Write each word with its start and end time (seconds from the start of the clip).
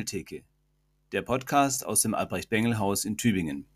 Bengeltheke, 0.00 0.44
der 1.12 1.20
Podcast 1.20 1.84
aus 1.84 2.00
dem 2.00 2.14
Albrecht-Bengel-Haus 2.14 3.04
in 3.04 3.18
Tübingen. 3.18 3.66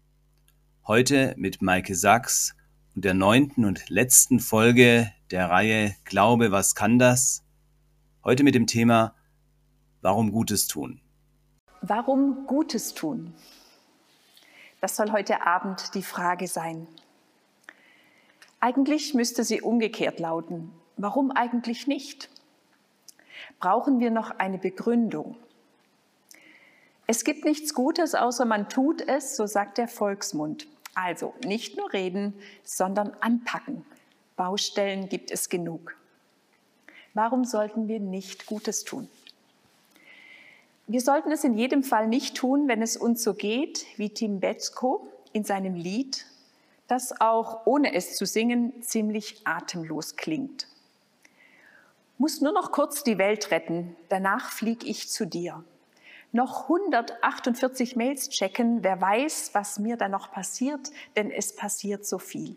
Heute 0.86 1.34
mit 1.36 1.60
Maike 1.60 1.94
Sachs 1.94 2.56
und 2.94 3.04
der 3.04 3.12
neunten 3.12 3.66
und 3.66 3.90
letzten 3.90 4.40
Folge 4.40 5.12
der 5.30 5.50
Reihe 5.50 5.94
Glaube, 6.04 6.50
was 6.50 6.74
kann 6.74 6.98
das? 6.98 7.44
Heute 8.24 8.42
mit 8.42 8.54
dem 8.54 8.66
Thema 8.66 9.14
Warum 10.00 10.32
Gutes 10.32 10.66
tun. 10.66 11.02
Warum 11.82 12.46
Gutes 12.46 12.94
tun? 12.94 13.34
Das 14.80 14.96
soll 14.96 15.12
heute 15.12 15.46
Abend 15.46 15.94
die 15.94 16.02
Frage 16.02 16.48
sein. 16.48 16.88
Eigentlich 18.60 19.12
müsste 19.12 19.44
sie 19.44 19.60
umgekehrt 19.60 20.20
lauten. 20.20 20.72
Warum 20.96 21.32
eigentlich 21.32 21.86
nicht? 21.86 22.30
Brauchen 23.60 24.00
wir 24.00 24.10
noch 24.10 24.30
eine 24.30 24.56
Begründung? 24.56 25.36
Es 27.06 27.24
gibt 27.24 27.44
nichts 27.44 27.74
Gutes, 27.74 28.14
außer 28.14 28.46
man 28.46 28.68
tut 28.68 29.02
es, 29.06 29.36
so 29.36 29.46
sagt 29.46 29.76
der 29.76 29.88
Volksmund. 29.88 30.66
Also 30.94 31.34
nicht 31.44 31.76
nur 31.76 31.92
reden, 31.92 32.34
sondern 32.62 33.12
anpacken. 33.20 33.84
Baustellen 34.36 35.08
gibt 35.08 35.30
es 35.30 35.48
genug. 35.48 35.96
Warum 37.12 37.44
sollten 37.44 37.88
wir 37.88 38.00
nicht 38.00 38.46
Gutes 38.46 38.84
tun? 38.84 39.08
Wir 40.86 41.00
sollten 41.00 41.30
es 41.30 41.44
in 41.44 41.56
jedem 41.56 41.82
Fall 41.82 42.08
nicht 42.08 42.36
tun, 42.36 42.68
wenn 42.68 42.82
es 42.82 42.96
uns 42.96 43.22
so 43.22 43.34
geht 43.34 43.86
wie 43.96 44.10
Tim 44.10 44.40
Betzko 44.40 45.06
in 45.32 45.44
seinem 45.44 45.74
Lied, 45.74 46.26
das 46.88 47.20
auch 47.20 47.66
ohne 47.66 47.94
es 47.94 48.16
zu 48.16 48.26
singen 48.26 48.82
ziemlich 48.82 49.40
atemlos 49.44 50.16
klingt. 50.16 50.68
Muss 52.18 52.40
nur 52.40 52.52
noch 52.52 52.72
kurz 52.72 53.02
die 53.02 53.18
Welt 53.18 53.50
retten, 53.50 53.96
danach 54.08 54.50
flieg 54.50 54.84
ich 54.84 55.08
zu 55.08 55.26
dir 55.26 55.64
noch 56.34 56.64
148 56.64 57.96
Mails 57.96 58.28
checken. 58.28 58.82
Wer 58.82 59.00
weiß, 59.00 59.50
was 59.54 59.78
mir 59.78 59.96
da 59.96 60.08
noch 60.08 60.30
passiert, 60.30 60.90
denn 61.16 61.30
es 61.30 61.54
passiert 61.54 62.04
so 62.04 62.18
viel. 62.18 62.56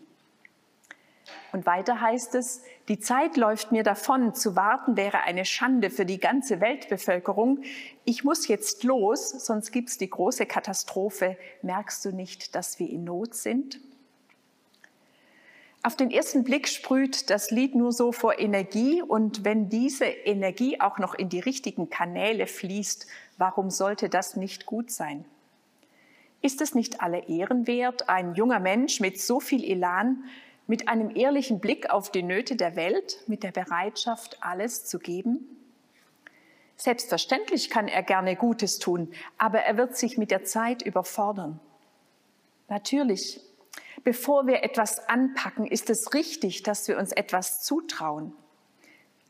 Und 1.52 1.66
weiter 1.66 2.00
heißt 2.00 2.34
es, 2.34 2.62
die 2.88 2.98
Zeit 2.98 3.36
läuft 3.36 3.72
mir 3.72 3.82
davon, 3.82 4.34
zu 4.34 4.56
warten 4.56 4.96
wäre 4.96 5.20
eine 5.22 5.44
Schande 5.44 5.90
für 5.90 6.04
die 6.04 6.18
ganze 6.18 6.60
Weltbevölkerung. 6.60 7.62
Ich 8.04 8.24
muss 8.24 8.48
jetzt 8.48 8.84
los, 8.84 9.30
sonst 9.30 9.72
gibt's 9.72 9.98
die 9.98 10.10
große 10.10 10.46
Katastrophe. 10.46 11.36
Merkst 11.62 12.04
du 12.04 12.12
nicht, 12.12 12.54
dass 12.54 12.78
wir 12.78 12.88
in 12.88 13.04
Not 13.04 13.34
sind? 13.34 13.80
Auf 15.88 15.96
den 15.96 16.10
ersten 16.10 16.44
Blick 16.44 16.68
sprüht 16.68 17.30
das 17.30 17.50
Lied 17.50 17.74
nur 17.74 17.92
so 17.92 18.12
vor 18.12 18.38
Energie 18.38 19.00
und 19.00 19.46
wenn 19.46 19.70
diese 19.70 20.04
Energie 20.04 20.78
auch 20.82 20.98
noch 20.98 21.14
in 21.14 21.30
die 21.30 21.40
richtigen 21.40 21.88
Kanäle 21.88 22.46
fließt, 22.46 23.06
warum 23.38 23.70
sollte 23.70 24.10
das 24.10 24.36
nicht 24.36 24.66
gut 24.66 24.90
sein? 24.90 25.24
Ist 26.42 26.60
es 26.60 26.74
nicht 26.74 27.00
alle 27.00 27.26
Ehren 27.30 27.66
wert, 27.66 28.10
ein 28.10 28.34
junger 28.34 28.60
Mensch 28.60 29.00
mit 29.00 29.18
so 29.18 29.40
viel 29.40 29.64
Elan, 29.64 30.24
mit 30.66 30.88
einem 30.88 31.16
ehrlichen 31.16 31.58
Blick 31.58 31.88
auf 31.88 32.12
die 32.12 32.22
Nöte 32.22 32.54
der 32.54 32.76
Welt, 32.76 33.22
mit 33.26 33.42
der 33.42 33.52
Bereitschaft, 33.52 34.36
alles 34.42 34.84
zu 34.84 34.98
geben? 34.98 35.56
Selbstverständlich 36.76 37.70
kann 37.70 37.88
er 37.88 38.02
gerne 38.02 38.36
Gutes 38.36 38.78
tun, 38.78 39.10
aber 39.38 39.60
er 39.60 39.78
wird 39.78 39.96
sich 39.96 40.18
mit 40.18 40.30
der 40.32 40.44
Zeit 40.44 40.82
überfordern. 40.82 41.58
Natürlich 42.68 43.40
bevor 44.04 44.46
wir 44.46 44.62
etwas 44.62 45.08
anpacken, 45.08 45.66
ist 45.66 45.90
es 45.90 46.14
richtig, 46.14 46.62
dass 46.62 46.88
wir 46.88 46.98
uns 46.98 47.12
etwas 47.12 47.62
zutrauen. 47.64 48.32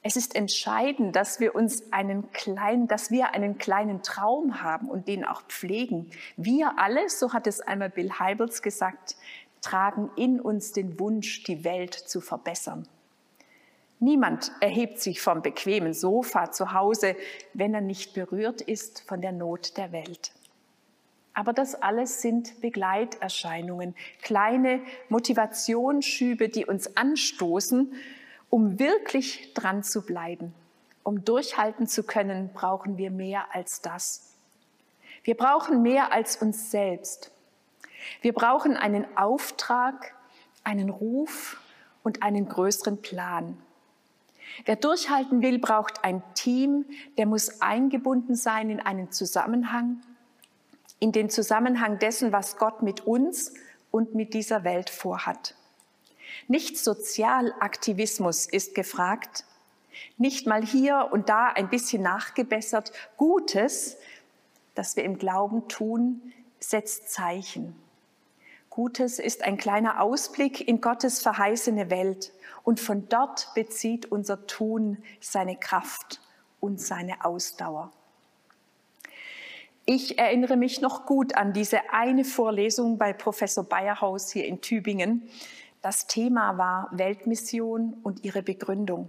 Es 0.03 0.17
ist 0.17 0.37
entscheidend, 0.37 1.17
dass 1.17 1.41
wir 1.41 1.55
uns 1.55 1.93
einen 1.93 2.31
kleinen, 2.33 2.87
dass 2.87 3.11
wir 3.11 3.35
einen 3.35 3.59
kleinen 3.59 4.03
Traum 4.03 4.63
haben 4.63 4.89
und 4.89 5.09
den 5.09 5.25
auch 5.25 5.43
pflegen. 5.43 6.11
Wir 6.37 6.79
alle, 6.79 7.09
so 7.09 7.33
hat 7.33 7.47
es 7.47 7.61
einmal 7.61 7.91
Bill 7.91 8.13
Hybels 8.19 8.63
gesagt, 8.63 9.17
tragen 9.61 10.11
in 10.17 10.41
uns 10.41 10.73
den 10.73 11.01
Wunsch, 11.01 11.43
die 11.43 11.65
Welt 11.65 11.95
zu 11.95 12.21
verbessern. 12.21 12.89
Niemand 14.01 14.53
erhebt 14.61 15.01
sich 15.01 15.21
vom 15.21 15.43
bequemen 15.43 15.93
Sofa 15.93 16.53
zu 16.53 16.73
Hause, 16.73 17.17
wenn 17.53 17.75
er 17.75 17.81
nicht 17.81 18.15
berührt 18.15 18.61
ist 18.61 19.01
von 19.01 19.21
der 19.21 19.33
Not 19.33 19.77
der 19.77 19.91
Welt. 19.91 20.33
Aber 21.39 21.53
das 21.53 21.77
alles 21.77 22.21
sind 22.21 22.61
Begleiterscheinungen, 22.61 23.95
kleine 24.23 24.81
Motivationsschübe, 25.09 26.49
die 26.49 26.67
uns 26.67 26.97
anstoßen, 26.97 27.93
um 28.51 28.81
wirklich 28.81 29.55
dran 29.55 29.85
zu 29.85 30.05
bleiben. 30.05 30.53
Um 31.05 31.25
durchhalten 31.25 31.87
zu 31.87 32.03
können, 32.03 32.51
brauchen 32.53 32.99
wir 32.99 33.13
mehr 33.13 33.55
als 33.55 33.81
das. 33.83 34.35
Wir 35.23 35.37
brauchen 35.37 35.81
mehr 35.81 36.13
als 36.13 36.35
uns 36.35 36.73
selbst. 36.73 37.31
Wir 38.21 38.33
brauchen 38.33 38.77
einen 38.77 39.07
Auftrag, 39.17 40.17
einen 40.65 40.91
Ruf 40.91 41.63
und 42.03 42.25
einen 42.25 42.49
größeren 42.49 43.01
Plan. 43.01 43.57
Wer 44.65 44.75
durchhalten 44.75 45.41
will, 45.41 45.61
braucht 45.61 46.03
ein 46.03 46.21
Team, 46.35 46.85
der 47.17 47.27
muss 47.27 47.61
eingebunden 47.61 48.35
sein 48.35 48.71
in 48.71 48.81
einen 48.81 49.13
Zusammenhang 49.13 50.03
in 51.01 51.13
den 51.13 51.31
Zusammenhang 51.31 51.99
dessen, 51.99 52.33
was 52.33 52.57
Gott 52.57 52.83
mit 52.83 53.07
uns 53.07 53.55
und 53.91 54.15
mit 54.15 54.35
dieser 54.35 54.65
Welt 54.65 54.91
vorhat. 54.91 55.55
Nicht 56.47 56.79
Sozialaktivismus 56.79 58.47
ist 58.47 58.75
gefragt, 58.75 59.45
nicht 60.17 60.47
mal 60.47 60.65
hier 60.65 61.09
und 61.13 61.29
da 61.29 61.49
ein 61.49 61.71
bisschen 61.71 62.03
nachgebessert. 62.03 62.93
Gutes, 63.17 63.97
das 64.75 64.97
wir 64.97 65.05
im 65.05 65.19
Glauben 65.19 65.69
tun, 65.69 66.33
setzt 66.61 67.11
Zeichen. 67.11 67.75
Gutes 68.71 69.19
ist 69.19 69.43
ein 69.43 69.57
kleiner 69.57 70.01
Ausblick 70.01 70.67
in 70.67 70.81
Gottes 70.81 71.21
verheißene 71.21 71.91
Welt 71.91 72.33
und 72.63 72.79
von 72.79 73.09
dort 73.09 73.53
bezieht 73.55 74.07
unser 74.07 74.47
Tun 74.47 75.03
seine 75.21 75.57
Kraft 75.57 76.21
und 76.61 76.81
seine 76.81 77.25
Ausdauer. 77.25 77.91
Ich 79.91 80.19
erinnere 80.19 80.59
mich 80.59 80.83
noch 80.83 81.07
gut 81.07 81.35
an 81.35 81.55
diese 81.55 81.95
eine 81.95 82.27
Vorlesung 82.27 82.99
bei 82.99 83.15
Professor 83.15 83.65
Bayerhaus 83.65 84.31
hier 84.31 84.45
in 84.45 84.61
Tübingen. 84.61 85.23
Das 85.81 86.07
Thema 86.07 86.59
war 86.59 86.91
Weltmission 86.93 87.97
und 88.03 88.23
ihre 88.23 88.43
Begründung. 88.43 89.09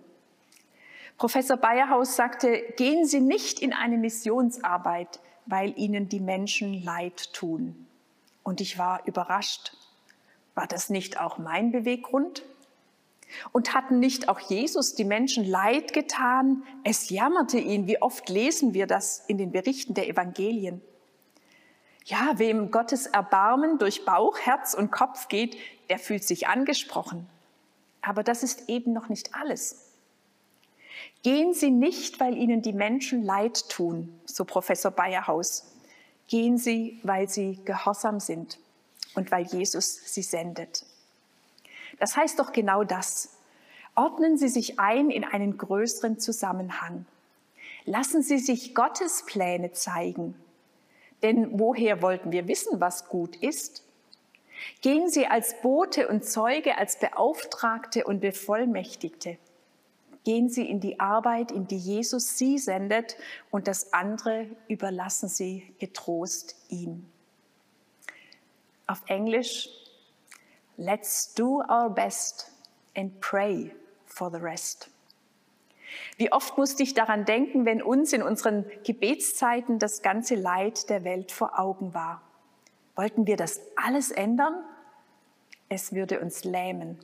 Professor 1.18 1.58
Bayerhaus 1.58 2.16
sagte, 2.16 2.64
gehen 2.78 3.06
Sie 3.06 3.20
nicht 3.20 3.60
in 3.60 3.74
eine 3.74 3.98
Missionsarbeit, 3.98 5.20
weil 5.48 5.78
Ihnen 5.78 6.08
die 6.08 6.22
Menschen 6.22 6.82
leid 6.82 7.34
tun. 7.34 7.86
Und 8.44 8.62
ich 8.62 8.78
war 8.78 9.06
überrascht. 9.06 9.76
War 10.56 10.66
das 10.66 10.90
nicht 10.90 11.20
auch 11.20 11.40
mein 11.40 11.74
Beweggrund? 11.74 12.44
Und 13.52 13.74
hatten 13.74 14.00
nicht 14.00 14.28
auch 14.30 14.40
Jesus 14.40 14.96
die 14.96 15.04
Menschen 15.04 15.46
leid 15.46 15.94
getan? 15.94 16.64
Es 16.84 17.10
jammerte 17.10 17.60
ihn. 17.60 17.88
Wie 17.88 18.02
oft 18.02 18.30
lesen 18.30 18.74
wir 18.74 18.88
das 18.88 19.24
in 19.28 19.38
den 19.38 19.52
Berichten 19.52 19.94
der 19.94 20.08
Evangelien? 20.08 20.82
Ja, 22.06 22.34
wem 22.38 22.72
Gottes 22.72 23.06
Erbarmen 23.06 23.78
durch 23.78 24.04
Bauch, 24.04 24.40
Herz 24.40 24.74
und 24.74 24.92
Kopf 24.92 25.28
geht, 25.28 25.58
der 25.90 26.00
fühlt 26.00 26.24
sich 26.24 26.48
angesprochen. 26.48 27.28
Aber 28.02 28.24
das 28.24 28.44
ist 28.44 28.70
eben 28.70 28.94
noch 28.94 29.10
nicht 29.10 29.36
alles. 29.36 29.90
Gehen 31.22 31.54
Sie 31.54 31.70
nicht, 31.70 32.20
weil 32.20 32.38
Ihnen 32.38 32.62
die 32.62 32.74
Menschen 32.74 33.24
leid 33.24 33.70
tun, 33.70 34.20
so 34.26 34.46
Professor 34.46 34.90
Bayerhaus. 34.90 35.66
Gehen 36.28 36.58
Sie, 36.58 37.00
weil 37.04 37.28
Sie 37.28 37.60
gehorsam 37.66 38.20
sind 38.20 38.60
und 39.16 39.32
weil 39.32 39.46
Jesus 39.46 40.14
Sie 40.14 40.22
sendet. 40.22 40.86
Das 42.00 42.16
heißt 42.18 42.40
doch 42.40 42.52
genau 42.52 42.84
das. 42.84 43.38
Ordnen 43.96 44.38
Sie 44.38 44.48
sich 44.48 44.80
ein 44.80 45.10
in 45.10 45.24
einen 45.24 45.58
größeren 45.58 46.20
Zusammenhang. 46.20 47.06
Lassen 47.86 48.22
Sie 48.22 48.38
sich 48.38 48.74
Gottes 48.74 49.26
Pläne 49.26 49.72
zeigen. 49.74 50.36
Denn 51.22 51.60
woher 51.60 52.02
wollten 52.02 52.32
wir 52.32 52.48
wissen, 52.48 52.80
was 52.80 53.10
gut 53.10 53.36
ist? 53.36 53.84
Gehen 54.82 55.10
Sie 55.10 55.28
als 55.28 55.62
Bote 55.62 56.08
und 56.08 56.26
Zeuge, 56.26 56.78
als 56.78 57.00
Beauftragte 57.00 58.06
und 58.06 58.20
Bevollmächtigte. 58.22 59.38
Gehen 60.26 60.50
Sie 60.50 60.70
in 60.70 60.80
die 60.80 61.00
Arbeit, 61.00 61.52
in 61.52 61.68
die 61.68 61.78
Jesus 61.78 62.38
Sie 62.38 62.58
sendet 62.58 63.16
und 63.52 63.68
das 63.68 63.94
andere 63.94 64.48
überlassen 64.68 65.30
Sie 65.30 65.74
getrost 65.80 66.56
ihm. 66.70 67.06
Auf 68.86 69.02
Englisch 69.08 69.70
Let's 70.82 71.34
do 71.34 71.62
our 71.70 71.90
best 71.90 72.50
and 72.96 73.20
pray 73.20 73.74
for 74.06 74.32
the 74.32 74.38
rest. 74.38 74.90
Wie 76.16 76.32
oft 76.32 76.58
musste 76.58 76.84
ich 76.84 76.94
daran 76.94 77.26
denken, 77.26 77.66
wenn 77.66 77.82
uns 77.82 78.14
in 78.14 78.24
unseren 78.24 78.64
Gebetszeiten 78.86 79.78
das 79.78 80.02
ganze 80.02 80.36
Leid 80.36 80.90
der 80.90 81.04
Welt 81.04 81.34
vor 81.34 81.60
Augen 81.60 81.94
war. 81.94 82.22
Wollten 82.96 83.28
wir 83.28 83.36
das 83.36 83.60
alles 83.76 84.10
ändern? 84.10 84.56
Es 85.68 85.92
würde 85.92 86.22
uns 86.22 86.46
lähmen. 86.46 86.98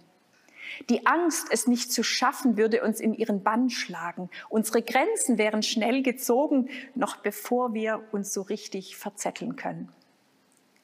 Die 0.90 1.06
Angst, 1.06 1.48
es 1.52 1.68
nicht 1.68 1.92
zu 1.92 2.02
schaffen, 2.02 2.56
würde 2.56 2.82
uns 2.82 3.02
in 3.02 3.14
ihren 3.14 3.44
Bann 3.44 3.70
schlagen. 3.70 4.30
Unsere 4.48 4.84
Grenzen 4.84 5.38
wären 5.38 5.64
schnell 5.64 6.02
gezogen, 6.02 6.70
noch 6.96 7.18
bevor 7.18 7.74
wir 7.74 8.08
uns 8.14 8.34
so 8.34 8.42
richtig 8.42 8.96
verzetteln 8.96 9.58
können. 9.58 9.92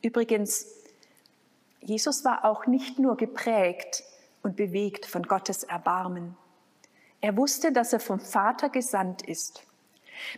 Übrigens, 0.01 0.81
Jesus 1.81 2.24
war 2.24 2.45
auch 2.45 2.68
nicht 2.68 3.00
nur 3.00 3.18
geprägt 3.18 4.04
und 4.44 4.56
bewegt 4.56 5.06
von 5.06 5.24
Gottes 5.24 5.63
Erbarmen. 5.63 6.38
Er 7.22 7.38
wusste, 7.38 7.72
dass 7.72 7.94
er 7.94 8.00
vom 8.00 8.19
Vater 8.19 8.69
gesandt 8.69 9.22
ist. 9.24 9.66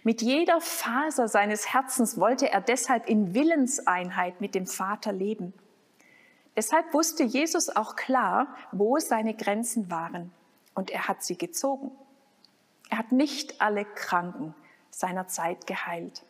Mit 0.04 0.22
jeder 0.22 0.62
Faser 0.62 1.28
seines 1.28 1.74
Herzens 1.74 2.18
wollte 2.18 2.50
er 2.50 2.62
deshalb 2.62 3.08
in 3.08 3.34
Willenseinheit 3.34 4.40
mit 4.40 4.56
dem 4.56 4.68
Vater 4.68 5.12
leben. 5.12 5.54
Deshalb 6.56 6.94
wusste 6.94 7.24
Jesus 7.24 7.76
auch 7.76 7.96
klar, 7.96 8.48
wo 8.72 9.00
seine 9.00 9.34
Grenzen 9.34 9.90
waren. 9.90 10.32
Und 10.76 10.92
er 10.92 11.08
hat 11.08 11.24
sie 11.24 11.38
gezogen. 11.38 11.92
Er 12.90 13.00
hat 13.00 13.12
nicht 13.12 13.62
alle 13.62 13.86
Kranken 13.86 14.54
seiner 14.90 15.28
Zeit 15.28 15.68
geheilt. 15.68 16.24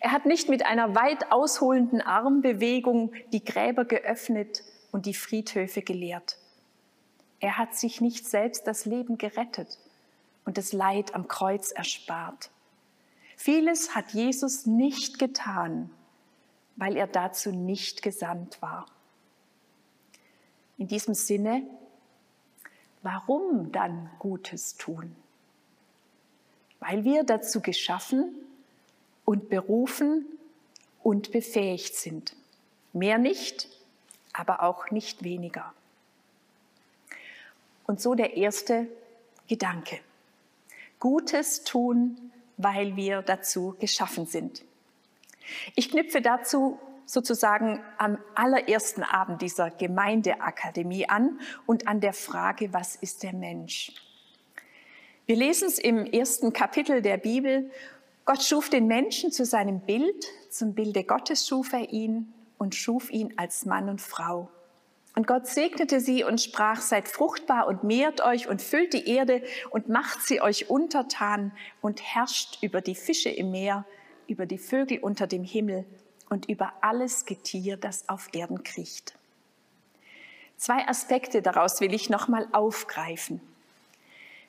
Er 0.00 0.12
hat 0.12 0.26
nicht 0.26 0.48
mit 0.48 0.64
einer 0.64 0.94
weit 0.94 1.30
ausholenden 1.32 2.00
Armbewegung 2.00 3.12
die 3.32 3.44
Gräber 3.44 3.84
geöffnet 3.84 4.62
und 4.92 5.06
die 5.06 5.14
Friedhöfe 5.14 5.82
geleert. 5.82 6.38
Er 7.40 7.58
hat 7.58 7.74
sich 7.74 8.00
nicht 8.00 8.26
selbst 8.26 8.66
das 8.66 8.86
Leben 8.86 9.18
gerettet 9.18 9.78
und 10.44 10.58
das 10.58 10.72
Leid 10.72 11.14
am 11.14 11.28
Kreuz 11.28 11.70
erspart. 11.70 12.50
Vieles 13.36 13.94
hat 13.94 14.12
Jesus 14.12 14.64
nicht 14.64 15.18
getan, 15.18 15.90
weil 16.76 16.96
er 16.96 17.06
dazu 17.06 17.50
nicht 17.50 18.02
gesandt 18.02 18.62
war. 18.62 18.86
In 20.78 20.88
diesem 20.88 21.14
Sinne, 21.14 21.62
warum 23.02 23.72
dann 23.72 24.10
Gutes 24.18 24.76
tun? 24.76 25.14
Weil 26.80 27.04
wir 27.04 27.24
dazu 27.24 27.60
geschaffen 27.60 28.45
und 29.26 29.50
berufen 29.50 30.24
und 31.02 31.32
befähigt 31.32 31.94
sind. 31.94 32.34
Mehr 32.94 33.18
nicht, 33.18 33.68
aber 34.32 34.62
auch 34.62 34.90
nicht 34.90 35.22
weniger. 35.22 35.74
Und 37.86 38.00
so 38.00 38.14
der 38.14 38.38
erste 38.38 38.88
Gedanke. 39.48 40.00
Gutes 40.98 41.64
tun, 41.64 42.32
weil 42.56 42.96
wir 42.96 43.20
dazu 43.20 43.76
geschaffen 43.78 44.24
sind. 44.24 44.62
Ich 45.74 45.90
knüpfe 45.90 46.22
dazu 46.22 46.80
sozusagen 47.04 47.80
am 47.98 48.18
allerersten 48.34 49.02
Abend 49.02 49.42
dieser 49.42 49.70
Gemeindeakademie 49.70 51.08
an 51.08 51.40
und 51.66 51.86
an 51.86 52.00
der 52.00 52.12
Frage, 52.12 52.72
was 52.72 52.96
ist 52.96 53.22
der 53.22 53.32
Mensch? 53.32 53.92
Wir 55.26 55.36
lesen 55.36 55.68
es 55.68 55.78
im 55.78 56.06
ersten 56.06 56.52
Kapitel 56.52 57.02
der 57.02 57.16
Bibel. 57.16 57.70
Gott 58.26 58.42
schuf 58.42 58.68
den 58.68 58.88
Menschen 58.88 59.30
zu 59.30 59.44
seinem 59.44 59.78
Bild, 59.78 60.26
zum 60.50 60.74
Bilde 60.74 61.04
Gottes 61.04 61.46
schuf 61.46 61.72
er 61.72 61.92
ihn 61.92 62.34
und 62.58 62.74
schuf 62.74 63.08
ihn 63.10 63.32
als 63.36 63.66
Mann 63.66 63.88
und 63.88 64.00
Frau. 64.00 64.50
Und 65.14 65.28
Gott 65.28 65.46
segnete 65.46 66.00
sie 66.00 66.24
und 66.24 66.40
sprach, 66.40 66.80
seid 66.80 67.06
fruchtbar 67.06 67.68
und 67.68 67.84
mehrt 67.84 68.20
euch 68.20 68.48
und 68.48 68.60
füllt 68.60 68.92
die 68.94 69.08
Erde 69.08 69.44
und 69.70 69.88
macht 69.88 70.26
sie 70.26 70.42
euch 70.42 70.68
untertan 70.68 71.52
und 71.80 72.02
herrscht 72.02 72.58
über 72.62 72.80
die 72.80 72.96
Fische 72.96 73.30
im 73.30 73.52
Meer, 73.52 73.86
über 74.26 74.44
die 74.44 74.58
Vögel 74.58 74.98
unter 74.98 75.28
dem 75.28 75.44
Himmel 75.44 75.84
und 76.28 76.48
über 76.48 76.72
alles 76.80 77.26
Getier, 77.26 77.76
das 77.76 78.08
auf 78.08 78.28
Erden 78.34 78.64
kriecht. 78.64 79.14
Zwei 80.56 80.88
Aspekte 80.88 81.42
daraus 81.42 81.80
will 81.80 81.94
ich 81.94 82.10
nochmal 82.10 82.48
aufgreifen. 82.50 83.40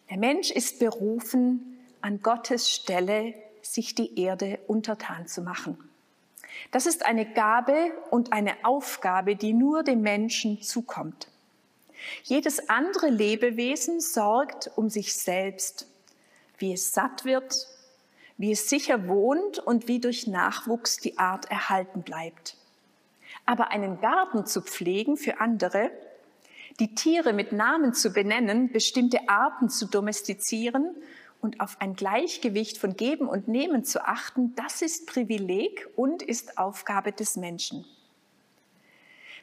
Der 0.09 0.17
Mensch 0.17 0.49
ist 0.49 0.79
berufen, 0.79 1.77
an 2.01 2.21
Gottes 2.21 2.71
Stelle 2.71 3.35
sich 3.73 3.95
die 3.95 4.19
Erde 4.19 4.59
untertan 4.67 5.27
zu 5.27 5.41
machen. 5.41 5.77
Das 6.71 6.85
ist 6.85 7.05
eine 7.05 7.25
Gabe 7.25 7.91
und 8.09 8.33
eine 8.33 8.53
Aufgabe, 8.63 9.35
die 9.35 9.53
nur 9.53 9.83
dem 9.83 10.01
Menschen 10.01 10.61
zukommt. 10.61 11.27
Jedes 12.23 12.69
andere 12.69 13.09
Lebewesen 13.09 13.99
sorgt 13.99 14.71
um 14.75 14.89
sich 14.89 15.15
selbst, 15.15 15.87
wie 16.57 16.73
es 16.73 16.91
satt 16.91 17.25
wird, 17.25 17.67
wie 18.37 18.51
es 18.51 18.69
sicher 18.69 19.07
wohnt 19.07 19.59
und 19.59 19.87
wie 19.87 19.99
durch 19.99 20.27
Nachwuchs 20.27 20.97
die 20.97 21.17
Art 21.17 21.49
erhalten 21.49 22.03
bleibt. 22.03 22.55
Aber 23.45 23.71
einen 23.71 23.99
Garten 23.99 24.45
zu 24.45 24.61
pflegen 24.61 25.17
für 25.17 25.39
andere, 25.39 25.91
die 26.79 26.93
Tiere 26.93 27.33
mit 27.33 27.51
Namen 27.51 27.93
zu 27.93 28.11
benennen, 28.11 28.71
bestimmte 28.71 29.27
Arten 29.27 29.69
zu 29.69 29.87
domestizieren 29.87 30.95
und 31.41 31.59
auf 31.59 31.77
ein 31.79 31.95
Gleichgewicht 31.95 32.77
von 32.77 32.95
Geben 32.95 33.27
und 33.27 33.47
Nehmen 33.47 33.83
zu 33.83 34.05
achten, 34.05 34.55
das 34.55 34.81
ist 34.81 35.07
Privileg 35.07 35.87
und 35.95 36.23
ist 36.23 36.57
Aufgabe 36.57 37.11
des 37.11 37.35
Menschen. 37.35 37.85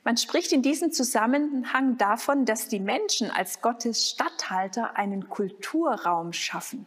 Man 0.05 0.19
spricht 0.19 0.53
in 0.53 0.61
diesem 0.61 0.93
Zusammenhang 0.93 1.97
davon, 1.97 2.45
dass 2.45 2.69
die 2.69 2.81
Menschen 2.81 3.31
als 3.31 3.63
Gottes 3.63 4.11
Statthalter 4.11 4.97
einen 4.97 5.31
Kulturraum 5.31 6.35
schaffen. 6.35 6.85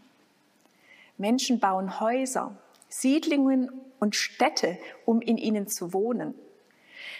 Menschen 1.17 1.59
bauen 1.59 1.99
Häuser, 1.99 2.55
Siedlungen 2.89 3.71
und 3.99 4.15
Städte, 4.15 4.77
um 5.05 5.19
in 5.19 5.37
ihnen 5.37 5.67
zu 5.67 5.93
wohnen. 5.93 6.35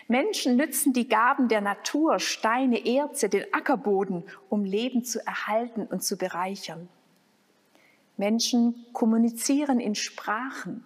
Menschen 0.07 0.55
nützen 0.55 0.93
die 0.93 1.07
Gaben 1.07 1.47
der 1.47 1.61
Natur, 1.61 2.19
Steine, 2.19 2.85
Erze, 2.85 3.27
den 3.27 3.51
Ackerboden, 3.51 4.23
um 4.49 4.65
Leben 4.65 5.03
zu 5.03 5.25
erhalten 5.25 5.87
und 5.87 6.03
zu 6.03 6.17
bereichern. 6.17 6.87
Menschen 8.17 8.85
kommunizieren 8.93 9.79
in 9.79 9.95
Sprachen, 9.95 10.85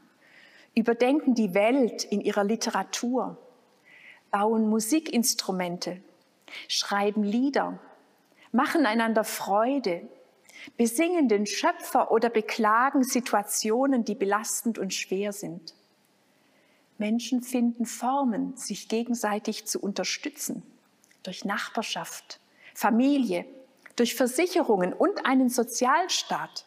überdenken 0.76 1.34
die 1.34 1.54
Welt 1.54 2.04
in 2.04 2.22
ihrer 2.22 2.44
Literatur, 2.44 3.38
bauen 4.30 4.70
Musikinstrumente, 4.70 6.02
schreiben 6.68 7.24
Lieder, 7.24 7.80
machen 8.52 8.86
einander 8.86 9.24
Freude, 9.24 10.08
besingen 10.78 11.28
den 11.28 11.46
Schöpfer 11.46 12.12
oder 12.12 12.30
beklagen 12.30 13.04
Situationen, 13.04 14.06
die 14.06 14.16
belastend 14.16 14.78
und 14.78 14.94
schwer 14.94 15.34
sind. 15.34 15.74
Menschen 16.98 17.42
finden 17.42 17.86
Formen, 17.86 18.56
sich 18.56 18.88
gegenseitig 18.88 19.66
zu 19.66 19.80
unterstützen, 19.80 20.64
durch 21.24 21.46
Nachbarschaft, 21.46 22.40
Familie, 22.76 23.46
durch 23.96 24.16
Versicherungen 24.16 24.94
und 24.94 25.26
einen 25.26 25.50
Sozialstaat. 25.50 26.66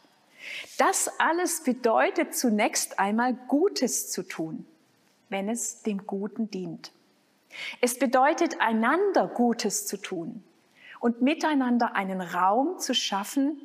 Das 0.79 1.09
alles 1.19 1.63
bedeutet 1.63 2.35
zunächst 2.35 2.99
einmal 2.99 3.35
Gutes 3.35 4.11
zu 4.11 4.23
tun, 4.23 4.67
wenn 5.29 5.49
es 5.49 5.83
dem 5.83 6.07
Guten 6.07 6.51
dient. 6.51 6.93
Es 7.81 7.99
bedeutet 7.99 8.61
einander 8.61 9.29
Gutes 9.29 9.87
zu 9.87 9.97
tun 9.97 10.43
und 11.01 11.23
miteinander 11.23 11.95
einen 11.95 12.21
Raum 12.21 12.79
zu 12.79 12.95
schaffen, 12.95 13.61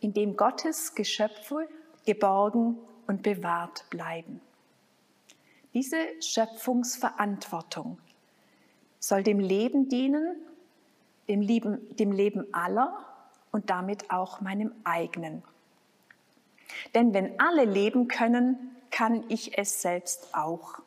in 0.00 0.12
dem 0.12 0.36
Gottes 0.36 0.94
Geschöpfe 0.94 1.68
geborgen 2.04 2.76
und 3.06 3.22
bewahrt 3.22 3.88
bleiben. 3.88 4.40
Diese 5.74 5.96
Schöpfungsverantwortung 6.20 7.98
soll 8.98 9.22
dem 9.22 9.40
Leben 9.40 9.88
dienen, 9.88 10.36
dem 11.28 11.40
Leben, 11.40 11.96
dem 11.96 12.12
Leben 12.12 12.52
aller 12.52 13.06
und 13.52 13.70
damit 13.70 14.10
auch 14.10 14.40
meinem 14.40 14.72
eigenen. 14.84 15.42
Denn 16.94 17.14
wenn 17.14 17.38
alle 17.40 17.64
leben 17.64 18.08
können, 18.08 18.76
kann 18.90 19.24
ich 19.28 19.58
es 19.58 19.82
selbst 19.82 20.34
auch. 20.34 20.78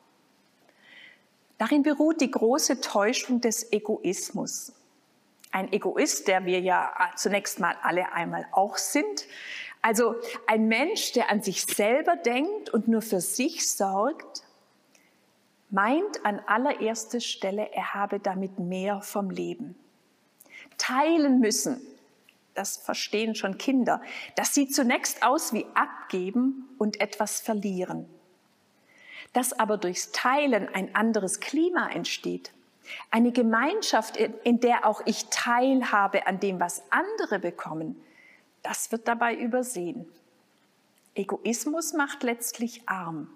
Darin 1.58 1.84
beruht 1.84 2.22
die 2.22 2.32
große 2.32 2.82
Täuschung 2.82 3.42
des 3.42 3.72
Egoismus 3.72 4.74
ein 5.56 5.72
Egoist, 5.72 6.27
der 6.27 6.46
wir 6.46 6.60
ja 6.60 6.92
zunächst 7.15 7.62
mal 7.62 7.75
alle 7.82 8.12
einmal 8.12 8.46
auch 8.51 8.75
sind. 8.75 9.25
Also 9.82 10.15
ein 10.48 10.68
Mensch, 10.68 11.13
der 11.13 11.32
an 11.32 11.42
sich 11.42 11.62
selber 11.62 12.18
denkt 12.18 12.70
und 12.72 12.89
nur 12.89 13.01
für 13.01 13.22
sich 13.22 13.72
sorgt, 13.72 14.44
meint 15.70 16.25
an 16.25 16.42
allererster 16.46 17.22
Stelle, 17.22 17.72
er 17.72 17.94
habe 17.94 18.20
damit 18.20 18.60
mehr 18.60 19.01
vom 19.01 19.30
Leben. 19.30 19.75
Teilen 20.77 21.39
müssen, 21.39 21.80
das 22.56 22.78
verstehen 22.78 23.36
schon 23.36 23.58
Kinder, 23.58 24.02
das 24.36 24.54
sieht 24.54 24.74
zunächst 24.74 25.24
aus 25.24 25.54
wie 25.54 25.66
abgeben 25.76 26.70
und 26.78 27.00
etwas 27.00 27.42
verlieren. 27.42 28.10
Dass 29.34 29.54
aber 29.54 29.78
durchs 29.78 30.12
Teilen 30.12 30.68
ein 30.74 30.96
anderes 30.96 31.40
Klima 31.40 31.90
entsteht, 31.90 32.54
eine 33.12 33.32
Gemeinschaft, 33.32 34.18
in 34.18 34.60
der 34.60 34.86
auch 34.86 35.02
ich 35.06 35.26
teilhabe 35.26 36.28
an 36.28 36.40
dem, 36.40 36.60
was 36.60 36.84
andere 36.92 37.40
bekommen, 37.40 38.02
das 38.64 38.92
wird 38.92 39.08
dabei 39.08 39.36
übersehen. 39.36 40.08
Egoismus 41.14 41.94
macht 41.94 42.24
letztlich 42.24 42.88
arm. 42.88 43.30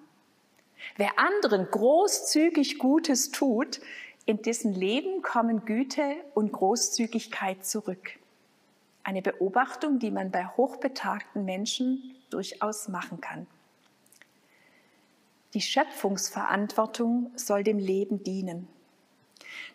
Wer 0.96 1.20
anderen 1.20 1.70
großzügig 1.70 2.78
Gutes 2.78 3.32
tut, 3.32 3.80
in 4.26 4.42
dessen 4.42 4.74
Leben 4.74 5.22
kommen 5.22 5.66
Güte 5.66 6.16
und 6.36 6.52
Großzügigkeit 6.52 7.66
zurück. 7.66 8.19
Eine 9.04 9.22
Beobachtung, 9.22 10.00
die 10.00 10.12
man 10.12 10.32
bei 10.32 10.46
hochbetagten 10.46 11.46
Menschen 11.46 12.16
durchaus 12.30 12.88
machen 12.88 13.22
kann. 13.22 13.48
Die 15.54 15.62
Schöpfungsverantwortung 15.62 17.32
soll 17.36 17.64
dem 17.64 17.80
Leben 17.80 18.24
dienen. 18.24 18.68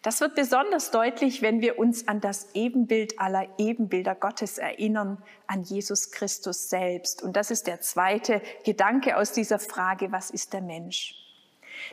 Das 0.02 0.20
wird 0.20 0.34
besonders 0.34 0.90
deutlich, 0.90 1.42
wenn 1.42 1.60
wir 1.60 1.78
uns 1.78 2.06
an 2.06 2.20
das 2.20 2.54
Ebenbild 2.54 3.18
aller 3.18 3.48
Ebenbilder 3.58 4.14
Gottes 4.14 4.58
erinnern, 4.58 5.22
an 5.46 5.62
Jesus 5.62 6.10
Christus 6.10 6.68
selbst. 6.68 7.22
Und 7.22 7.36
das 7.36 7.50
ist 7.50 7.66
der 7.66 7.80
zweite 7.80 8.42
Gedanke 8.64 9.16
aus 9.16 9.32
dieser 9.32 9.58
Frage, 9.58 10.12
was 10.12 10.30
ist 10.30 10.52
der 10.52 10.60
Mensch? 10.60 11.16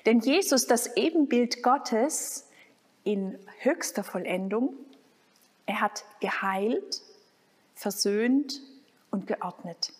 Denn 0.06 0.20
Jesus, 0.20 0.68
das 0.68 0.96
Ebenbild 0.96 1.64
Gottes 1.64 2.50
in 3.04 3.40
höchster 3.60 4.04
Vollendung, 4.04 4.76
er 5.66 5.82
hat 5.82 6.04
geheilt, 6.20 7.02
versöhnt 7.82 8.62
und 9.10 9.26
geordnet. 9.26 9.92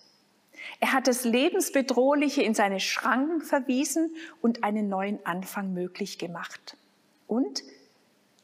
Er 0.80 0.94
hat 0.94 1.08
das 1.08 1.24
Lebensbedrohliche 1.24 2.44
in 2.44 2.54
seine 2.54 2.80
Schranken 2.80 3.42
verwiesen 3.42 4.16
und 4.40 4.64
einen 4.64 4.88
neuen 4.88 5.26
Anfang 5.26 5.74
möglich 5.74 6.20
gemacht. 6.20 6.78
Und 7.28 7.64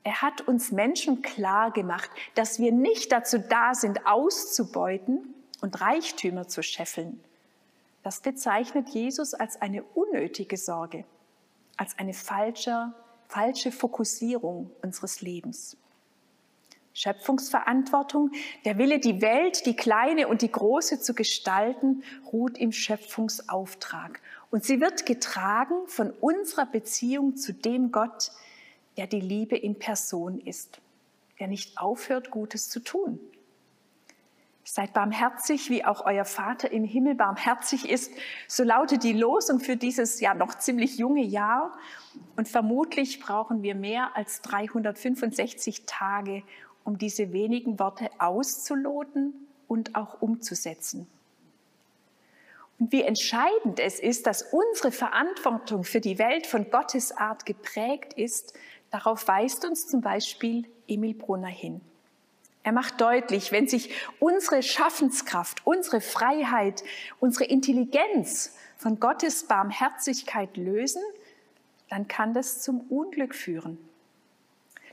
er 0.04 0.24
hat 0.24 0.42
uns 0.42 0.72
Menschen 0.72 1.22
klar 1.22 1.70
gemacht, 1.70 2.10
dass 2.34 2.58
wir 2.58 2.72
nicht 2.72 3.12
dazu 3.12 3.38
da 3.38 3.76
sind, 3.76 4.08
auszubeuten 4.08 5.36
und 5.62 5.82
Reichtümer 5.82 6.48
zu 6.48 6.64
scheffeln. 6.64 7.20
Das 8.02 8.22
bezeichnet 8.22 8.90
Jesus 8.90 9.36
als 9.36 9.62
eine 9.62 9.84
unnötige 9.84 10.58
Sorge, 10.58 11.04
als 11.76 12.00
eine 12.00 12.14
falsche, 12.14 12.92
falsche 13.28 13.72
Fokussierung 13.72 14.72
unseres 14.82 15.22
Lebens. 15.22 15.78
Schöpfungsverantwortung, 16.98 18.32
der 18.66 18.80
Wille, 18.80 18.98
die 18.98 19.22
Welt, 19.22 19.68
die 19.68 19.76
kleine 19.76 20.28
und 20.28 20.42
die 20.42 20.52
große 20.52 21.00
zu 21.00 21.14
gestalten, 21.14 22.02
ruht 22.34 22.58
im 22.58 22.72
Schöpfungsauftrag. 22.72 24.20
Und 24.50 24.64
sie 24.64 24.82
wird 24.82 25.06
getragen 25.06 25.76
von 25.86 26.10
unserer 26.10 26.66
Beziehung 26.66 27.36
zu 27.36 27.54
dem 27.54 27.92
Gott, 27.92 28.32
der 28.98 29.06
die 29.06 29.22
Liebe 29.22 29.56
in 29.56 29.78
Person 29.78 30.40
ist, 30.40 30.80
der 31.40 31.48
nicht 31.48 31.78
aufhört, 31.78 32.32
Gutes 32.32 32.68
zu 32.68 32.80
tun. 32.80 33.20
Seid 34.64 34.94
barmherzig, 34.94 35.70
wie 35.70 35.86
auch 35.86 36.04
euer 36.04 36.26
Vater 36.26 36.72
im 36.72 36.84
Himmel 36.84 37.14
barmherzig 37.14 37.88
ist. 37.88 38.12
So 38.48 38.64
lautet 38.64 39.04
die 39.04 39.14
Losung 39.14 39.60
für 39.60 39.78
dieses 39.78 40.20
ja 40.20 40.34
noch 40.34 40.56
ziemlich 40.56 40.98
junge 40.98 41.24
Jahr. 41.24 41.78
Und 42.36 42.48
vermutlich 42.48 43.20
brauchen 43.20 43.62
wir 43.62 43.76
mehr 43.76 44.18
als 44.18 44.42
365 44.42 45.86
Tage, 45.86 46.42
um 46.88 46.98
diese 46.98 47.32
wenigen 47.34 47.78
Worte 47.78 48.10
auszuloten 48.18 49.34
und 49.68 49.96
auch 49.96 50.22
umzusetzen. 50.22 51.08
Und 52.80 52.92
wie 52.92 53.04
entscheidend 53.04 53.80
es 53.80 54.00
ist, 54.00 54.26
dass 54.26 54.44
unsere 54.54 54.92
Verantwortung 54.92 55.84
für 55.84 56.02
die 56.02 56.18
Welt 56.18 56.48
von 56.48 56.70
Gottes 56.70 57.12
Art 57.12 57.46
geprägt 57.46 58.14
ist, 58.14 58.54
Darauf 58.92 59.28
weist 59.28 59.66
uns 59.66 59.88
zum 59.88 60.02
Beispiel 60.02 60.66
Emil 60.88 61.14
Brunner 61.14 61.48
hin. 61.48 61.82
Er 62.64 62.72
macht 62.72 63.00
deutlich, 63.00 63.52
wenn 63.52 63.68
sich 63.68 63.94
unsere 64.20 64.62
Schaffenskraft, 64.62 65.66
unsere 65.66 66.02
Freiheit, 66.02 66.84
unsere 67.20 67.46
Intelligenz 67.46 68.56
von 68.78 69.00
Gottes 69.00 69.46
Barmherzigkeit 69.46 70.58
lösen, 70.58 71.02
dann 71.90 72.08
kann 72.08 72.34
das 72.34 72.62
zum 72.62 72.82
Unglück 72.90 73.36
führen. 73.36 73.78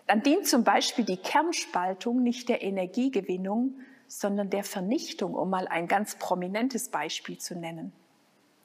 Dann 0.06 0.22
dient 0.22 0.46
zum 0.46 0.64
Beispiel 0.64 1.04
die 1.04 1.16
Kernspaltung 1.16 2.22
nicht 2.22 2.48
der 2.48 2.62
Energiegewinnung, 2.62 3.74
sondern 4.06 4.50
der 4.50 4.64
Vernichtung, 4.64 5.34
um 5.34 5.50
mal 5.50 5.66
ein 5.66 5.88
ganz 5.88 6.16
prominentes 6.16 6.88
Beispiel 6.88 7.38
zu 7.38 7.54
nennen. 7.54 7.92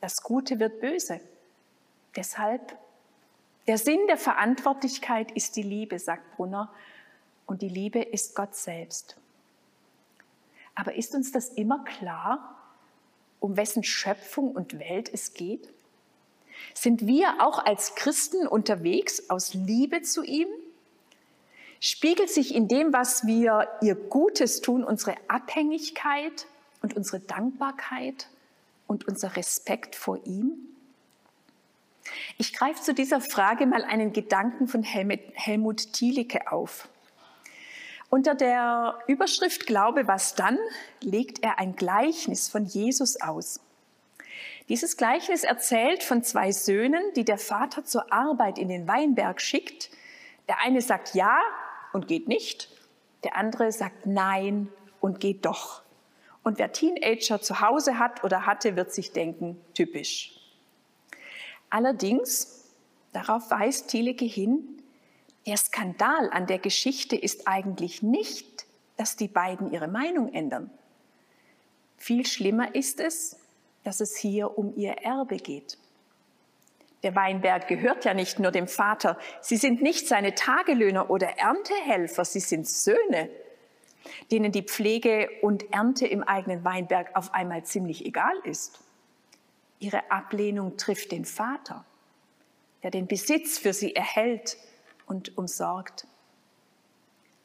Das 0.01 0.21
Gute 0.21 0.59
wird 0.59 0.81
böse. 0.81 1.21
Deshalb 2.15 2.77
der 3.67 3.77
Sinn 3.77 3.99
der 4.07 4.17
Verantwortlichkeit 4.17 5.31
ist 5.31 5.55
die 5.55 5.63
Liebe, 5.63 5.99
sagt 5.99 6.35
Brunner, 6.35 6.73
und 7.45 7.61
die 7.61 7.69
Liebe 7.69 7.99
ist 7.99 8.35
Gott 8.35 8.55
selbst. 8.55 9.17
Aber 10.75 10.95
ist 10.95 11.13
uns 11.15 11.31
das 11.31 11.49
immer 11.49 11.83
klar, 11.83 12.55
um 13.39 13.57
wessen 13.57 13.83
Schöpfung 13.83 14.51
und 14.51 14.79
Welt 14.79 15.09
es 15.13 15.33
geht? 15.33 15.71
Sind 16.73 17.05
wir 17.05 17.41
auch 17.41 17.59
als 17.63 17.95
Christen 17.95 18.47
unterwegs 18.47 19.29
aus 19.29 19.53
Liebe 19.53 20.01
zu 20.01 20.23
ihm? 20.23 20.47
Spiegelt 21.79 22.29
sich 22.29 22.53
in 22.53 22.67
dem, 22.67 22.91
was 22.91 23.25
wir 23.25 23.69
ihr 23.81 23.95
Gutes 23.95 24.61
tun, 24.61 24.83
unsere 24.83 25.15
Abhängigkeit 25.29 26.45
und 26.81 26.95
unsere 26.95 27.19
Dankbarkeit 27.21 28.27
und 28.85 29.07
unser 29.07 29.37
Respekt 29.37 29.95
vor 29.95 30.19
ihm? 30.25 30.57
Ich 32.37 32.53
greife 32.53 32.81
zu 32.81 32.93
dieser 32.93 33.21
Frage 33.21 33.65
mal 33.65 33.83
einen 33.83 34.11
Gedanken 34.11 34.67
von 34.67 34.83
Helmut 34.83 35.93
Thielicke 35.93 36.51
auf. 36.51 36.89
Unter 38.09 38.33
der 38.33 38.97
Überschrift 39.07 39.67
Glaube, 39.67 40.07
was 40.07 40.35
dann 40.35 40.57
legt 41.01 41.43
er 41.43 41.59
ein 41.59 41.75
Gleichnis 41.75 42.49
von 42.49 42.65
Jesus 42.65 43.21
aus. 43.21 43.59
Dieses 44.67 44.97
Gleichnis 44.97 45.43
erzählt 45.43 46.03
von 46.03 46.23
zwei 46.23 46.51
Söhnen, 46.51 47.01
die 47.15 47.23
der 47.23 47.37
Vater 47.37 47.85
zur 47.85 48.11
Arbeit 48.11 48.57
in 48.57 48.67
den 48.67 48.87
Weinberg 48.87 49.41
schickt. 49.41 49.91
Der 50.47 50.59
eine 50.61 50.81
sagt 50.81 51.13
ja 51.13 51.39
und 51.93 52.07
geht 52.07 52.27
nicht, 52.27 52.69
der 53.23 53.35
andere 53.35 53.71
sagt 53.71 54.05
nein 54.05 54.69
und 55.01 55.19
geht 55.19 55.45
doch. 55.45 55.81
Und 56.43 56.57
wer 56.57 56.71
Teenager 56.71 57.41
zu 57.41 57.61
Hause 57.61 57.99
hat 57.99 58.23
oder 58.23 58.45
hatte, 58.45 58.75
wird 58.75 58.93
sich 58.93 59.11
denken, 59.11 59.59
typisch. 59.73 60.39
Allerdings, 61.69 62.65
darauf 63.13 63.51
weist 63.51 63.89
Thielicke 63.89 64.25
hin, 64.25 64.81
der 65.45 65.57
Skandal 65.57 66.29
an 66.31 66.47
der 66.47 66.59
Geschichte 66.59 67.15
ist 67.15 67.47
eigentlich 67.47 68.01
nicht, 68.01 68.65
dass 68.97 69.15
die 69.15 69.27
beiden 69.27 69.71
ihre 69.71 69.87
Meinung 69.87 70.33
ändern. 70.33 70.69
Viel 71.97 72.25
schlimmer 72.25 72.75
ist 72.75 72.99
es, 72.99 73.37
dass 73.83 73.99
es 73.99 74.15
hier 74.15 74.57
um 74.57 74.75
ihr 74.75 74.93
Erbe 74.93 75.37
geht. 75.37 75.77
Der 77.03 77.15
Weinberg 77.15 77.67
gehört 77.67 78.03
ja 78.05 78.13
nicht 78.13 78.39
nur 78.39 78.51
dem 78.51 78.67
Vater. 78.67 79.17
Sie 79.41 79.55
sind 79.55 79.81
nicht 79.81 80.07
seine 80.07 80.35
Tagelöhner 80.35 81.09
oder 81.09 81.37
Erntehelfer, 81.37 82.25
sie 82.25 82.41
sind 82.41 82.67
Söhne, 82.67 83.29
denen 84.31 84.51
die 84.51 84.63
Pflege 84.63 85.29
und 85.41 85.71
Ernte 85.73 86.07
im 86.07 86.23
eigenen 86.23 86.63
Weinberg 86.65 87.15
auf 87.15 87.33
einmal 87.33 87.63
ziemlich 87.63 88.05
egal 88.05 88.35
ist. 88.43 88.79
Ihre 89.79 90.11
Ablehnung 90.11 90.75
trifft 90.75 91.13
den 91.13 91.23
Vater, 91.23 91.85
der 92.83 92.91
den 92.91 93.07
Besitz 93.07 93.57
für 93.57 93.71
sie 93.71 93.95
erhält 93.95 94.57
und 95.05 95.37
umsorgt. 95.37 96.05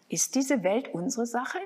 Ist 0.09 0.35
diese 0.35 0.65
Welt 0.65 0.93
unsere 0.93 1.27
Sache? 1.27 1.59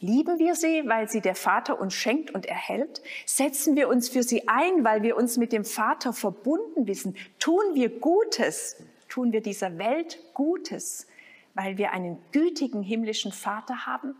Lieben 0.00 0.38
wir 0.38 0.54
sie, 0.54 0.84
weil 0.86 1.08
sie 1.08 1.20
der 1.20 1.34
Vater 1.34 1.80
uns 1.80 1.94
schenkt 1.94 2.32
und 2.32 2.46
erhält? 2.46 3.02
Setzen 3.26 3.74
wir 3.74 3.88
uns 3.88 4.08
für 4.08 4.22
sie 4.22 4.46
ein, 4.46 4.84
weil 4.84 5.02
wir 5.02 5.16
uns 5.16 5.36
mit 5.36 5.52
dem 5.52 5.64
Vater 5.64 6.12
verbunden 6.12 6.86
wissen? 6.86 7.16
Tun 7.38 7.74
wir 7.74 7.88
Gutes? 7.88 8.76
Tun 9.08 9.32
wir 9.32 9.40
dieser 9.40 9.78
Welt 9.78 10.18
Gutes, 10.34 11.06
weil 11.54 11.78
wir 11.78 11.92
einen 11.92 12.18
gütigen 12.32 12.82
himmlischen 12.82 13.32
Vater 13.32 13.86
haben? 13.86 14.14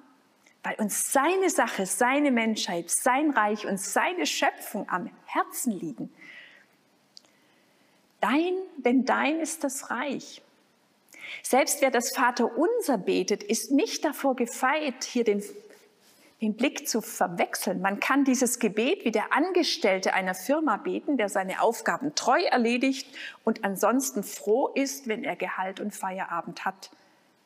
weil 0.63 0.75
uns 0.77 1.13
seine 1.13 1.51
Sache, 1.51 1.87
seine 1.87 2.31
Menschheit, 2.31 2.91
sein 2.91 3.31
Reich 3.31 3.67
und 3.67 3.81
seine 3.81 4.27
Schöpfung 4.27 4.89
am 4.89 5.11
Herzen 5.25 5.73
liegen. 5.73 6.13
Dein, 8.21 8.55
denn 8.77 9.05
dein 9.05 9.41
ist 9.41 9.65
das 9.65 9.91
Reich. 9.91 10.43
Selbst 11.43 11.81
wer 11.81 11.91
das 11.91 12.11
Vaterunser 12.11 12.99
betet, 12.99 13.43
ist 13.43 13.71
nicht 13.71 14.05
davor 14.05 14.35
gefeit, 14.35 15.05
hier 15.05 15.25
den, 15.25 15.43
den 16.41 16.55
Blick 16.55 16.89
zu 16.89 17.01
verwechseln. 17.01 17.81
Man 17.81 17.99
kann 17.99 18.25
dieses 18.25 18.59
Gebet 18.59 19.05
wie 19.05 19.11
der 19.11 19.33
Angestellte 19.33 20.15
einer 20.15 20.35
Firma 20.35 20.77
beten, 20.77 21.17
der 21.17 21.29
seine 21.29 21.61
Aufgaben 21.61 22.15
treu 22.15 22.41
erledigt 22.43 23.09
und 23.45 23.65
ansonsten 23.65 24.23
froh 24.23 24.69
ist, 24.69 25.09
wenn 25.09 25.25
er 25.25 25.35
Gehalt 25.35 25.81
und 25.81 25.95
Feierabend 25.95 26.65
hat, 26.65 26.91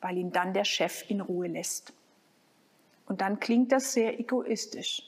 weil 0.00 0.18
ihn 0.18 0.32
dann 0.32 0.52
der 0.52 0.64
Chef 0.64 1.08
in 1.08 1.22
Ruhe 1.22 1.48
lässt. 1.48 1.94
Und 3.06 3.20
dann 3.22 3.40
klingt 3.40 3.72
das 3.72 3.92
sehr 3.92 4.20
egoistisch. 4.20 5.02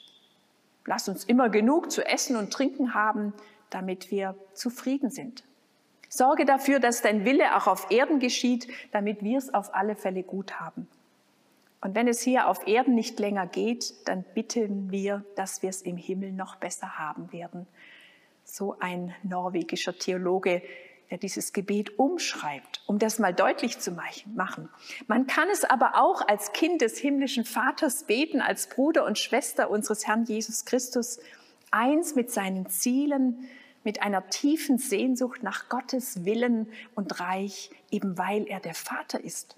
Lass 0.85 1.07
uns 1.07 1.23
immer 1.23 1.49
genug 1.49 1.91
zu 1.91 2.05
essen 2.05 2.35
und 2.35 2.51
trinken 2.51 2.93
haben, 2.93 3.33
damit 3.69 4.11
wir 4.11 4.35
zufrieden 4.53 5.09
sind. 5.09 5.43
Sorge 6.09 6.45
dafür, 6.45 6.79
dass 6.79 7.01
dein 7.01 7.25
Wille 7.25 7.55
auch 7.55 7.67
auf 7.67 7.91
Erden 7.91 8.19
geschieht, 8.19 8.67
damit 8.91 9.23
wir 9.23 9.37
es 9.37 9.53
auf 9.53 9.73
alle 9.75 9.95
Fälle 9.95 10.23
gut 10.23 10.59
haben. 10.59 10.87
Und 11.81 11.95
wenn 11.95 12.07
es 12.07 12.21
hier 12.21 12.47
auf 12.47 12.67
Erden 12.67 12.95
nicht 12.95 13.19
länger 13.19 13.47
geht, 13.47 13.93
dann 14.05 14.23
bitten 14.33 14.91
wir, 14.91 15.23
dass 15.35 15.61
wir 15.61 15.69
es 15.69 15.81
im 15.81 15.97
Himmel 15.97 16.31
noch 16.31 16.55
besser 16.55 16.97
haben 16.97 17.31
werden. 17.31 17.67
So 18.43 18.77
ein 18.79 19.13
norwegischer 19.23 19.97
Theologe, 19.97 20.61
der 21.11 21.17
dieses 21.17 21.53
Gebet 21.53 21.99
umschreibt, 21.99 22.81
um 22.87 22.97
das 22.97 23.19
mal 23.19 23.33
deutlich 23.33 23.79
zu 23.79 23.91
machen. 23.91 24.69
Man 25.07 25.27
kann 25.27 25.47
es 25.51 25.63
aber 25.63 26.01
auch 26.01 26.27
als 26.27 26.53
Kind 26.53 26.81
des 26.81 26.97
himmlischen 26.97 27.45
Vaters 27.45 28.05
beten, 28.05 28.41
als 28.41 28.67
Bruder 28.67 29.05
und 29.05 29.19
Schwester 29.19 29.69
unseres 29.69 30.07
Herrn 30.07 30.25
Jesus 30.25 30.65
Christus, 30.65 31.19
eins 31.69 32.15
mit 32.15 32.31
seinen 32.31 32.67
Zielen, 32.69 33.47
mit 33.83 34.01
einer 34.01 34.27
tiefen 34.29 34.79
Sehnsucht 34.79 35.43
nach 35.43 35.69
Gottes 35.69 36.25
Willen 36.25 36.67
und 36.95 37.19
Reich, 37.19 37.69
eben 37.91 38.17
weil 38.17 38.47
er 38.47 38.59
der 38.59 38.73
Vater 38.73 39.23
ist 39.23 39.55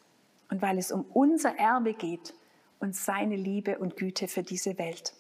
und 0.50 0.62
weil 0.62 0.78
es 0.78 0.92
um 0.92 1.06
unser 1.14 1.58
Erbe 1.58 1.94
geht 1.94 2.34
und 2.80 2.96
seine 2.96 3.36
Liebe 3.36 3.80
und 3.80 3.98
Güte 3.98 4.28
für 4.28 4.44
diese 4.44 4.78
Welt. 4.78 5.14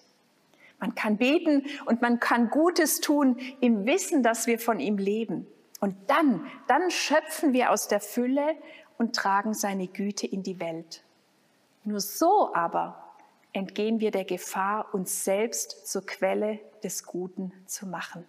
Man 0.79 0.93
kann 0.95 1.17
beten 1.17 1.65
und 1.85 2.01
man 2.01 2.19
kann 2.19 2.49
Gutes 2.49 3.01
tun 3.01 3.39
im 3.61 3.85
Wissen, 3.85 4.21
dass 4.21 4.45
wir 4.47 4.59
von 4.59 4.79
ihm 4.79 4.97
leben. 4.97 5.47
Und 5.79 5.95
dann, 6.07 6.45
dann 6.67 6.91
schöpfen 6.91 7.53
wir 7.53 7.71
aus 7.71 7.87
der 7.87 7.99
Fülle 7.99 8.55
und 8.97 9.15
tragen 9.15 9.53
seine 9.53 9.87
Güte 9.87 10.27
in 10.27 10.43
die 10.43 10.59
Welt. 10.59 11.03
Nur 11.83 11.99
so 11.99 12.53
aber 12.53 13.03
entgehen 13.53 13.99
wir 13.99 14.11
der 14.11 14.25
Gefahr, 14.25 14.93
uns 14.93 15.23
selbst 15.23 15.87
zur 15.87 16.05
Quelle 16.05 16.59
des 16.83 17.05
Guten 17.05 17.51
zu 17.65 17.87
machen. 17.87 18.25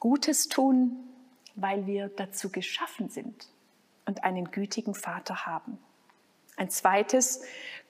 Gutes 0.00 0.48
tun, 0.48 0.96
weil 1.54 1.86
wir 1.86 2.08
dazu 2.08 2.50
geschaffen 2.50 3.08
sind 3.08 3.48
und 4.06 4.24
einen 4.24 4.50
gütigen 4.50 4.94
Vater 4.94 5.46
haben. 5.46 5.78
Ein 6.56 6.70
zweites, 6.70 7.42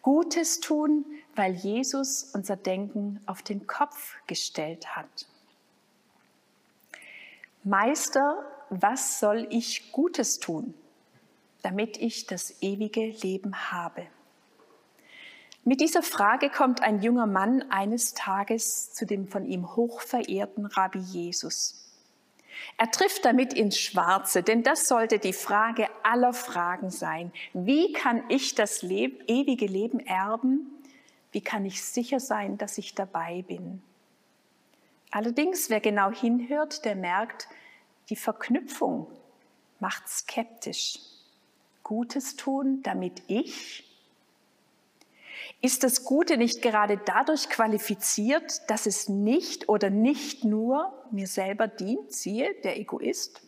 Gutes 0.02 0.60
tun, 0.60 1.04
weil 1.34 1.54
Jesus 1.54 2.30
unser 2.34 2.56
Denken 2.56 3.20
auf 3.26 3.42
den 3.42 3.66
Kopf 3.66 4.16
gestellt 4.26 4.96
hat. 4.96 5.26
Meister, 7.62 8.44
was 8.68 9.20
soll 9.20 9.46
ich 9.50 9.92
Gutes 9.92 10.38
tun, 10.38 10.74
damit 11.62 11.96
ich 11.96 12.26
das 12.26 12.62
ewige 12.62 13.06
Leben 13.06 13.70
habe? 13.72 14.06
Mit 15.66 15.80
dieser 15.80 16.02
Frage 16.02 16.50
kommt 16.50 16.82
ein 16.82 17.00
junger 17.00 17.26
Mann 17.26 17.64
eines 17.70 18.12
Tages 18.12 18.92
zu 18.92 19.06
dem 19.06 19.28
von 19.28 19.46
ihm 19.46 19.74
hochverehrten 19.74 20.66
Rabbi 20.66 20.98
Jesus. 20.98 21.83
Er 22.76 22.90
trifft 22.90 23.24
damit 23.24 23.52
ins 23.52 23.78
Schwarze, 23.78 24.42
denn 24.42 24.62
das 24.62 24.88
sollte 24.88 25.18
die 25.18 25.32
Frage 25.32 25.88
aller 26.02 26.32
Fragen 26.32 26.90
sein. 26.90 27.32
Wie 27.52 27.92
kann 27.92 28.22
ich 28.28 28.54
das 28.54 28.82
Leben, 28.82 29.22
ewige 29.26 29.66
Leben 29.66 30.00
erben? 30.00 30.70
Wie 31.32 31.40
kann 31.40 31.64
ich 31.64 31.82
sicher 31.82 32.20
sein, 32.20 32.58
dass 32.58 32.78
ich 32.78 32.94
dabei 32.94 33.42
bin? 33.42 33.82
Allerdings, 35.10 35.70
wer 35.70 35.80
genau 35.80 36.10
hinhört, 36.10 36.84
der 36.84 36.96
merkt, 36.96 37.48
die 38.08 38.16
Verknüpfung 38.16 39.06
macht 39.78 40.08
skeptisch. 40.08 40.98
Gutes 41.82 42.36
tun, 42.36 42.82
damit 42.82 43.22
ich 43.26 43.83
ist 45.64 45.82
das 45.82 46.04
Gute 46.04 46.36
nicht 46.36 46.60
gerade 46.60 47.00
dadurch 47.02 47.48
qualifiziert, 47.48 48.68
dass 48.68 48.84
es 48.84 49.08
nicht 49.08 49.66
oder 49.66 49.88
nicht 49.88 50.44
nur 50.44 50.92
mir 51.10 51.26
selber 51.26 51.68
dient, 51.68 52.12
siehe, 52.12 52.54
der 52.62 52.78
Egoist? 52.78 53.40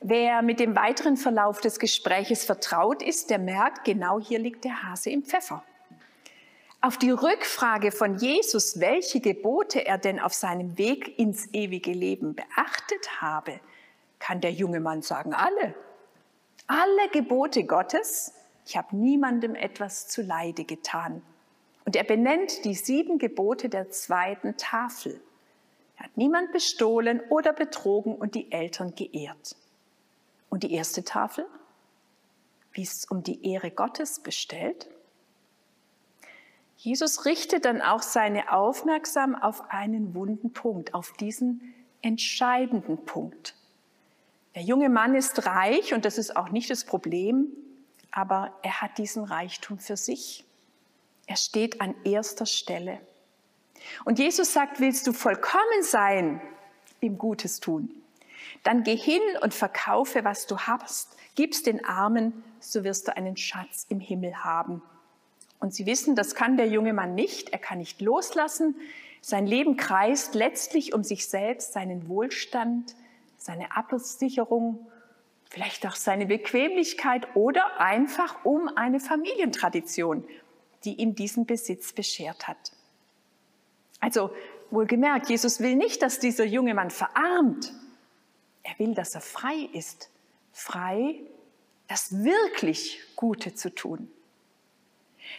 Wer 0.00 0.42
mit 0.42 0.58
dem 0.58 0.74
weiteren 0.74 1.16
Verlauf 1.16 1.60
des 1.60 1.78
Gespräches 1.78 2.44
vertraut 2.44 3.00
ist, 3.00 3.30
der 3.30 3.38
merkt, 3.38 3.84
genau 3.84 4.18
hier 4.18 4.40
liegt 4.40 4.64
der 4.64 4.82
Hase 4.82 5.10
im 5.10 5.22
Pfeffer. 5.22 5.62
Auf 6.80 6.98
die 6.98 7.12
Rückfrage 7.12 7.92
von 7.92 8.16
Jesus, 8.16 8.80
welche 8.80 9.20
Gebote 9.20 9.86
er 9.86 9.98
denn 9.98 10.18
auf 10.18 10.34
seinem 10.34 10.78
Weg 10.78 11.16
ins 11.16 11.46
ewige 11.54 11.92
Leben 11.92 12.34
beachtet 12.34 13.20
habe, 13.20 13.60
kann 14.18 14.40
der 14.40 14.50
junge 14.50 14.80
Mann 14.80 15.02
sagen, 15.02 15.32
alle. 15.32 15.76
Alle 16.66 17.08
Gebote 17.12 17.62
Gottes 17.62 18.32
ich 18.66 18.76
habe 18.76 18.96
niemandem 18.96 19.54
etwas 19.54 20.08
zu 20.08 20.22
Leide 20.22 20.64
getan. 20.64 21.22
Und 21.84 21.96
er 21.96 22.04
benennt 22.04 22.64
die 22.64 22.74
sieben 22.74 23.18
Gebote 23.18 23.68
der 23.68 23.90
zweiten 23.90 24.56
Tafel. 24.56 25.20
Er 25.96 26.04
hat 26.04 26.16
niemand 26.16 26.52
bestohlen 26.52 27.20
oder 27.28 27.52
betrogen 27.52 28.14
und 28.14 28.34
die 28.34 28.52
Eltern 28.52 28.94
geehrt. 28.94 29.56
Und 30.48 30.62
die 30.62 30.72
erste 30.72 31.02
Tafel? 31.02 31.46
Wie 32.72 32.82
es 32.82 33.04
um 33.04 33.22
die 33.22 33.50
Ehre 33.50 33.70
Gottes 33.70 34.20
bestellt? 34.20 34.88
Jesus 36.76 37.26
richtet 37.26 37.64
dann 37.64 37.80
auch 37.80 38.02
seine 38.02 38.52
Aufmerksamkeit 38.52 39.42
auf 39.42 39.70
einen 39.70 40.14
wunden 40.14 40.52
Punkt, 40.52 40.94
auf 40.94 41.12
diesen 41.12 41.74
entscheidenden 42.00 43.04
Punkt. 43.04 43.54
Der 44.54 44.62
junge 44.62 44.88
Mann 44.88 45.14
ist 45.14 45.46
reich 45.46 45.94
und 45.94 46.04
das 46.04 46.18
ist 46.18 46.36
auch 46.36 46.50
nicht 46.50 46.70
das 46.70 46.84
Problem 46.84 47.52
aber 48.12 48.52
er 48.62 48.80
hat 48.80 48.98
diesen 48.98 49.24
Reichtum 49.24 49.78
für 49.78 49.96
sich. 49.96 50.44
Er 51.26 51.36
steht 51.36 51.80
an 51.80 51.94
erster 52.04 52.46
Stelle. 52.46 53.00
Und 54.04 54.18
Jesus 54.18 54.52
sagt, 54.52 54.80
willst 54.80 55.06
du 55.06 55.12
vollkommen 55.12 55.82
sein 55.82 56.40
im 57.00 57.18
Gutes 57.18 57.58
tun? 57.58 57.90
Dann 58.62 58.84
geh 58.84 58.96
hin 58.96 59.20
und 59.40 59.54
verkaufe, 59.54 60.24
was 60.24 60.46
du 60.46 60.58
hast, 60.58 61.16
gib's 61.34 61.62
den 61.62 61.84
Armen, 61.84 62.44
so 62.60 62.84
wirst 62.84 63.08
du 63.08 63.16
einen 63.16 63.36
Schatz 63.36 63.86
im 63.88 63.98
Himmel 63.98 64.44
haben. 64.44 64.82
Und 65.58 65.74
Sie 65.74 65.86
wissen, 65.86 66.14
das 66.14 66.34
kann 66.34 66.56
der 66.56 66.68
junge 66.68 66.92
Mann 66.92 67.14
nicht, 67.14 67.50
er 67.50 67.58
kann 67.58 67.78
nicht 67.78 68.00
loslassen. 68.00 68.76
Sein 69.20 69.46
Leben 69.46 69.76
kreist 69.76 70.34
letztlich 70.34 70.92
um 70.92 71.04
sich 71.04 71.28
selbst, 71.28 71.72
seinen 71.72 72.08
Wohlstand, 72.08 72.94
seine 73.38 73.76
Absicherung 73.76 74.86
vielleicht 75.52 75.86
auch 75.86 75.96
seine 75.96 76.24
Bequemlichkeit 76.24 77.36
oder 77.36 77.78
einfach 77.78 78.42
um 78.42 78.68
eine 78.74 79.00
Familientradition, 79.00 80.26
die 80.84 80.94
ihm 80.94 81.14
diesen 81.14 81.44
Besitz 81.44 81.92
beschert 81.92 82.48
hat. 82.48 82.72
Also 84.00 84.30
wohlgemerkt, 84.70 85.28
Jesus 85.28 85.60
will 85.60 85.76
nicht, 85.76 86.00
dass 86.00 86.18
dieser 86.18 86.46
junge 86.46 86.72
Mann 86.72 86.90
verarmt. 86.90 87.70
Er 88.62 88.78
will, 88.78 88.94
dass 88.94 89.14
er 89.14 89.20
frei 89.20 89.68
ist. 89.74 90.08
Frei, 90.54 91.20
das 91.86 92.24
wirklich 92.24 93.00
Gute 93.14 93.54
zu 93.54 93.74
tun. 93.74 94.10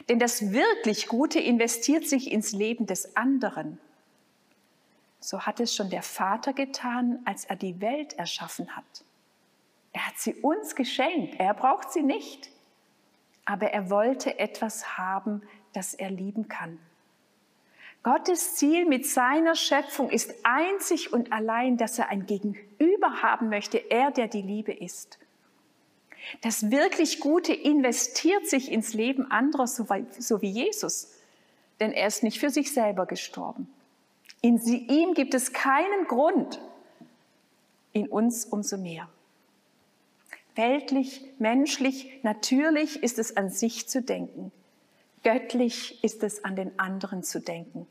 Denn 0.10 0.19
das 0.19 0.52
wirklich 0.52 1.08
Gute 1.08 1.39
investiert 1.39 2.08
sich 2.08 2.32
ins 2.32 2.52
Leben 2.52 2.86
des 2.86 3.17
anderen. 3.17 3.80
So 5.19 5.41
hat 5.41 5.60
es 5.60 5.73
schon 5.73 5.89
der 5.89 6.04
Vater 6.04 6.54
getan, 6.54 7.17
als 7.26 7.45
er 7.45 7.56
die 7.56 7.82
Welt 7.82 8.13
erschaffen 8.13 8.76
hat. 8.76 9.04
Er 9.93 10.08
hat 10.08 10.17
sie 10.17 10.34
uns 10.36 10.75
geschenkt. 10.75 11.39
Er 11.39 11.53
braucht 11.53 11.91
sie 11.91 12.03
nicht. 12.03 12.49
Aber 13.45 13.67
er 13.67 13.89
wollte 13.89 14.39
etwas 14.39 14.97
haben, 14.97 15.41
das 15.73 15.93
er 15.93 16.10
lieben 16.10 16.47
kann. 16.47 16.79
Gottes 18.03 18.56
Ziel 18.56 18.86
mit 18.86 19.06
seiner 19.06 19.56
Schöpfung 19.56 20.10
ist 20.10 20.34
einzig 20.43 21.13
und 21.13 21.32
allein, 21.32 21.77
dass 21.77 21.97
er 21.97 22.10
ein 22.10 22.25
Gegenüber 22.25 23.21
haben 23.21 23.47
möchte, 23.47 23.77
er, 23.77 24.12
der 24.12 24.27
die 24.27 24.41
Liebe 24.41 24.73
ist. 24.73 25.19
Das 26.41 26.69
wirklich 26.69 27.21
Gute 27.21 27.53
investiert 27.53 28.47
sich 28.47 28.71
ins 28.71 28.93
Leben 28.93 29.32
anderer, 29.32 29.67
so 29.67 29.89
wie 30.41 30.49
Jesus, 30.49 31.13
denn 31.79 31.91
er 31.91 32.08
ist 32.08 32.23
nicht 32.23 32.39
für 32.39 32.49
sich 32.49 32.73
selber 32.73 33.06
gestorben. 33.06 33.73
In 34.41 34.58
ihm 34.62 35.13
gibt 35.13 35.34
es 35.34 35.53
keinen 35.53 36.06
Grund, 36.08 36.62
in 37.93 38.10
uns 38.10 38.45
umso 38.45 38.77
mehr. 38.77 39.08
Weltlich, 40.55 41.25
menschlich, 41.39 42.19
natürlich 42.23 43.01
ist 43.01 43.17
es 43.17 43.35
an 43.37 43.49
sich 43.49 43.87
zu 43.89 44.01
denken. 44.01 44.51
Göttlich 45.23 46.03
ist 46.03 46.21
es 46.23 46.43
an 46.43 46.55
den 46.55 46.77
anderen 46.77 47.23
zu 47.23 47.39
denken. 47.39 47.87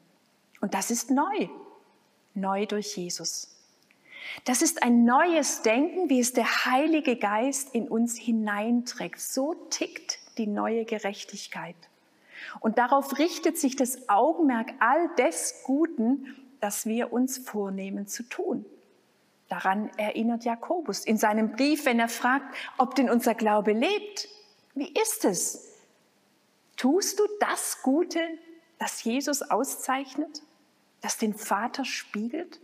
Und 0.61 0.75
das 0.75 0.91
ist 0.91 1.11
neu. 1.11 1.49
Neu 2.35 2.67
durch 2.67 2.97
Jesus. 2.97 3.49
Das 4.45 4.63
ist 4.63 4.83
ein 4.83 5.05
neues 5.05 5.63
Denken, 5.63 6.09
wie 6.09 6.21
es 6.21 6.33
der 6.33 6.65
Heilige 6.65 7.17
Geist 7.17 7.75
in 7.75 7.89
uns 7.89 8.17
hineinträgt. 8.17 9.21
So 9.21 9.55
tickt 9.71 10.19
die 10.39 10.47
neue 10.47 10.85
Gerechtigkeit. 10.85 11.77
Und 12.61 12.79
darauf 12.79 13.19
richtet 13.19 13.59
sich 13.59 13.77
das 13.77 14.09
Augenmerk 14.09 14.73
all 14.79 15.09
des 15.17 15.63
Guten, 15.65 16.37
das 16.61 16.87
wir 16.87 17.13
uns 17.13 17.39
vornehmen 17.39 18.07
zu 18.07 18.23
tun. 18.23 18.65
Daran 19.53 19.91
erinnert 19.99 20.47
Jakobus 20.47 21.05
in 21.05 21.19
seinem 21.19 21.53
Brief, 21.53 21.85
wenn 21.85 22.01
er 22.01 22.09
fragt, 22.09 22.57
ob 22.79 22.95
denn 22.95 23.11
unser 23.11 23.35
Glaube 23.35 23.73
lebt. 23.73 24.27
Wie 24.75 24.91
ist 24.95 25.27
es? 25.27 25.77
Tust 26.79 27.19
du 27.19 27.25
das 27.39 27.83
Gute, 27.83 28.19
das 28.79 29.05
Jesus 29.05 29.43
auszeichnet, 29.43 30.41
das 31.03 31.19
den 31.19 31.35
Vater 31.35 31.85
spiegelt? 31.85 32.61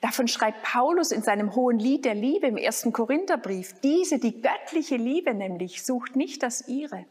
Davon 0.00 0.28
schreibt 0.28 0.62
Paulus 0.62 1.12
in 1.12 1.20
seinem 1.20 1.54
hohen 1.54 1.78
Lied 1.78 2.06
der 2.06 2.14
Liebe 2.14 2.46
im 2.46 2.56
ersten 2.56 2.94
Korintherbrief. 2.94 3.74
Diese, 3.82 4.18
die 4.18 4.40
göttliche 4.40 4.96
Liebe 4.96 5.34
nämlich, 5.34 5.84
sucht 5.84 6.16
nicht 6.16 6.42
das 6.42 6.68
ihre. 6.68 7.04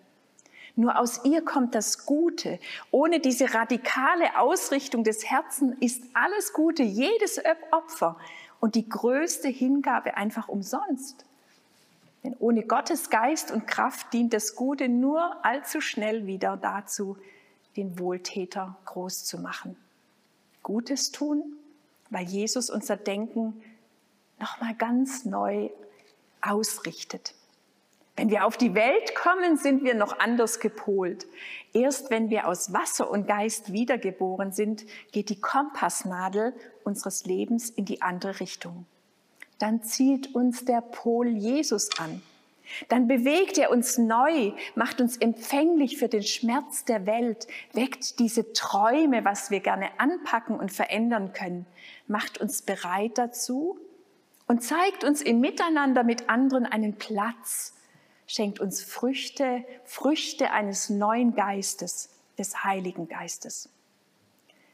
Nur 0.76 0.98
aus 0.98 1.24
ihr 1.24 1.46
kommt 1.46 1.76
das 1.76 2.08
Gute. 2.08 2.58
Ohne 2.90 3.20
diese 3.20 3.54
radikale 3.54 4.40
Ausrichtung 4.40 5.04
des 5.04 5.30
Herzens 5.30 5.76
ist 5.82 6.04
alles 6.16 6.54
Gute, 6.54 6.82
jedes 6.82 7.40
Opfer 7.70 8.18
und 8.62 8.76
die 8.76 8.88
größte 8.88 9.50
Hingabe 9.50 10.16
einfach 10.16 10.48
umsonst. 10.48 11.26
Denn 12.24 12.36
ohne 12.40 12.64
Gottes 12.64 13.10
Geist 13.10 13.52
und 13.52 13.68
Kraft 13.68 14.14
dient 14.14 14.32
das 14.32 14.56
Gute 14.56 14.88
nur 14.88 15.44
allzu 15.44 15.82
schnell 15.82 16.28
wieder 16.28 16.56
dazu, 16.56 17.18
den 17.76 18.00
Wohltäter 18.00 18.78
groß 18.86 19.26
zu 19.26 19.40
machen. 19.40 19.76
Gutes 20.62 21.12
tun, 21.12 21.58
weil 22.12 22.26
Jesus 22.26 22.70
unser 22.70 22.96
Denken 22.96 23.62
nochmal 24.40 24.76
ganz 24.76 25.26
neu 25.26 25.70
ausrichtet. 26.42 27.34
Wenn 28.22 28.30
wir 28.30 28.46
auf 28.46 28.56
die 28.56 28.76
Welt 28.76 29.16
kommen, 29.16 29.58
sind 29.58 29.84
wir 29.84 29.96
noch 29.96 30.20
anders 30.20 30.60
gepolt. 30.60 31.26
Erst 31.74 32.12
wenn 32.12 32.30
wir 32.30 32.48
aus 32.48 32.72
Wasser 32.72 33.10
und 33.10 33.28
Geist 33.28 33.74
wiedergeboren 33.74 34.52
sind, 34.52 34.86
geht 35.12 35.30
die 35.30 35.42
Kompassnadel 35.42 36.54
unseres 36.84 37.26
Lebens 37.26 37.72
in 37.72 37.86
die 37.86 38.04
andere 38.04 38.40
Richtung. 38.40 38.86
Dann 39.58 39.82
zieht 39.82 40.36
uns 40.36 40.66
der 40.66 40.82
Pol 40.82 41.30
Jesus 41.30 41.90
an. 41.98 42.22
Dann 42.90 43.08
bewegt 43.08 43.58
er 43.58 43.72
uns 43.72 43.98
neu, 43.98 44.52
macht 44.76 45.02
uns 45.02 45.18
empfänglich 45.18 45.98
für 45.98 46.08
den 46.08 46.22
Schmerz 46.22 46.86
der 46.86 47.08
Welt, 47.08 47.48
weckt 47.74 48.20
diese 48.20 48.54
Träume, 48.54 49.26
was 49.26 49.50
wir 49.50 49.62
gerne 49.62 49.90
anpacken 49.98 50.60
und 50.60 50.72
verändern 50.72 51.34
können, 51.34 51.66
macht 52.06 52.38
uns 52.38 52.62
bereit 52.62 53.18
dazu 53.18 53.80
und 54.46 54.62
zeigt 54.62 55.04
uns 55.04 55.24
im 55.24 55.40
Miteinander 55.40 56.04
mit 56.04 56.30
anderen 56.30 56.68
einen 56.68 56.98
Platz, 56.98 57.74
schenkt 58.32 58.62
uns 58.62 58.82
Früchte, 58.82 59.66
Früchte 59.84 60.52
eines 60.52 60.90
neuen 60.90 61.36
Geistes, 61.36 62.10
des 62.38 62.64
Heiligen 62.64 63.10
Geistes. 63.10 63.70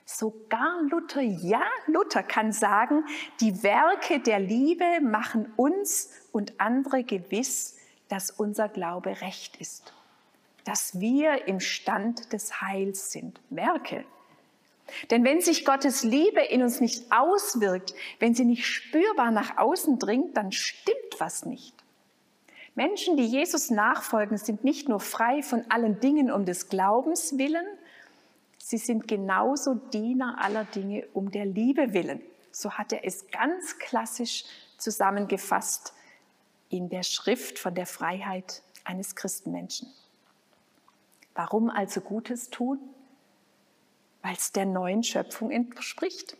Sogar 0.06 0.84
Luther, 0.90 1.22
ja, 1.22 1.64
Luther 1.88 2.24
kann 2.24 2.54
sagen, 2.54 3.04
die 3.42 3.64
Werke 3.64 4.20
der 4.20 4.40
Liebe 4.40 5.02
machen 5.02 5.52
uns 5.58 6.12
und 6.32 6.60
andere 6.60 7.04
gewiss, 7.04 7.78
dass 8.08 8.30
unser 8.30 8.70
Glaube 8.70 9.22
recht 9.22 9.58
ist, 9.58 9.92
dass 10.64 11.00
wir 11.00 11.48
im 11.48 11.60
Stand 11.60 12.32
des 12.32 12.62
Heils 12.62 13.12
sind. 13.12 13.42
Werke. 13.50 14.06
Denn 15.10 15.26
wenn 15.26 15.42
sich 15.42 15.66
Gottes 15.66 16.04
Liebe 16.04 16.42
in 16.42 16.62
uns 16.62 16.80
nicht 16.80 17.12
auswirkt, 17.12 17.94
wenn 18.20 18.36
sie 18.36 18.46
nicht 18.46 18.66
spürbar 18.66 19.32
nach 19.32 19.58
außen 19.58 20.00
dringt, 20.00 20.38
dann 20.38 20.52
stimmt 20.54 21.20
was 21.20 21.46
nicht. 21.46 21.77
Menschen, 22.78 23.18
die 23.18 23.26
Jesus 23.26 23.72
nachfolgen, 23.72 24.38
sind 24.38 24.64
nicht 24.64 24.88
nur 24.88 25.00
frei 25.00 25.42
von 25.42 25.66
allen 25.70 26.00
Dingen 26.00 26.30
um 26.32 26.46
des 26.46 26.70
Glaubens 26.70 27.40
willen, 27.40 27.66
sie 28.60 28.78
sind 28.78 29.08
genauso 29.08 29.74
Diener 29.74 30.38
aller 30.40 30.64
Dinge 30.64 31.08
um 31.14 31.32
der 31.32 31.48
Liebe 31.48 31.94
willen. 31.94 32.22
So 32.52 32.74
hat 32.74 32.94
er 32.94 33.04
es 33.04 33.32
ganz 33.32 33.80
klassisch 33.80 34.46
zusammengefasst 34.78 35.94
in 36.70 36.88
der 36.90 37.02
Schrift 37.02 37.58
von 37.58 37.74
der 37.74 37.88
Freiheit 37.88 38.62
eines 38.84 39.16
Christenmenschen. 39.16 39.88
Warum 41.34 41.72
also 41.72 42.00
Gutes 42.00 42.52
tun? 42.52 42.78
Weil 44.22 44.36
es 44.36 44.52
der 44.52 44.68
neuen 44.68 45.02
Schöpfung 45.02 45.50
entspricht. 45.50 46.38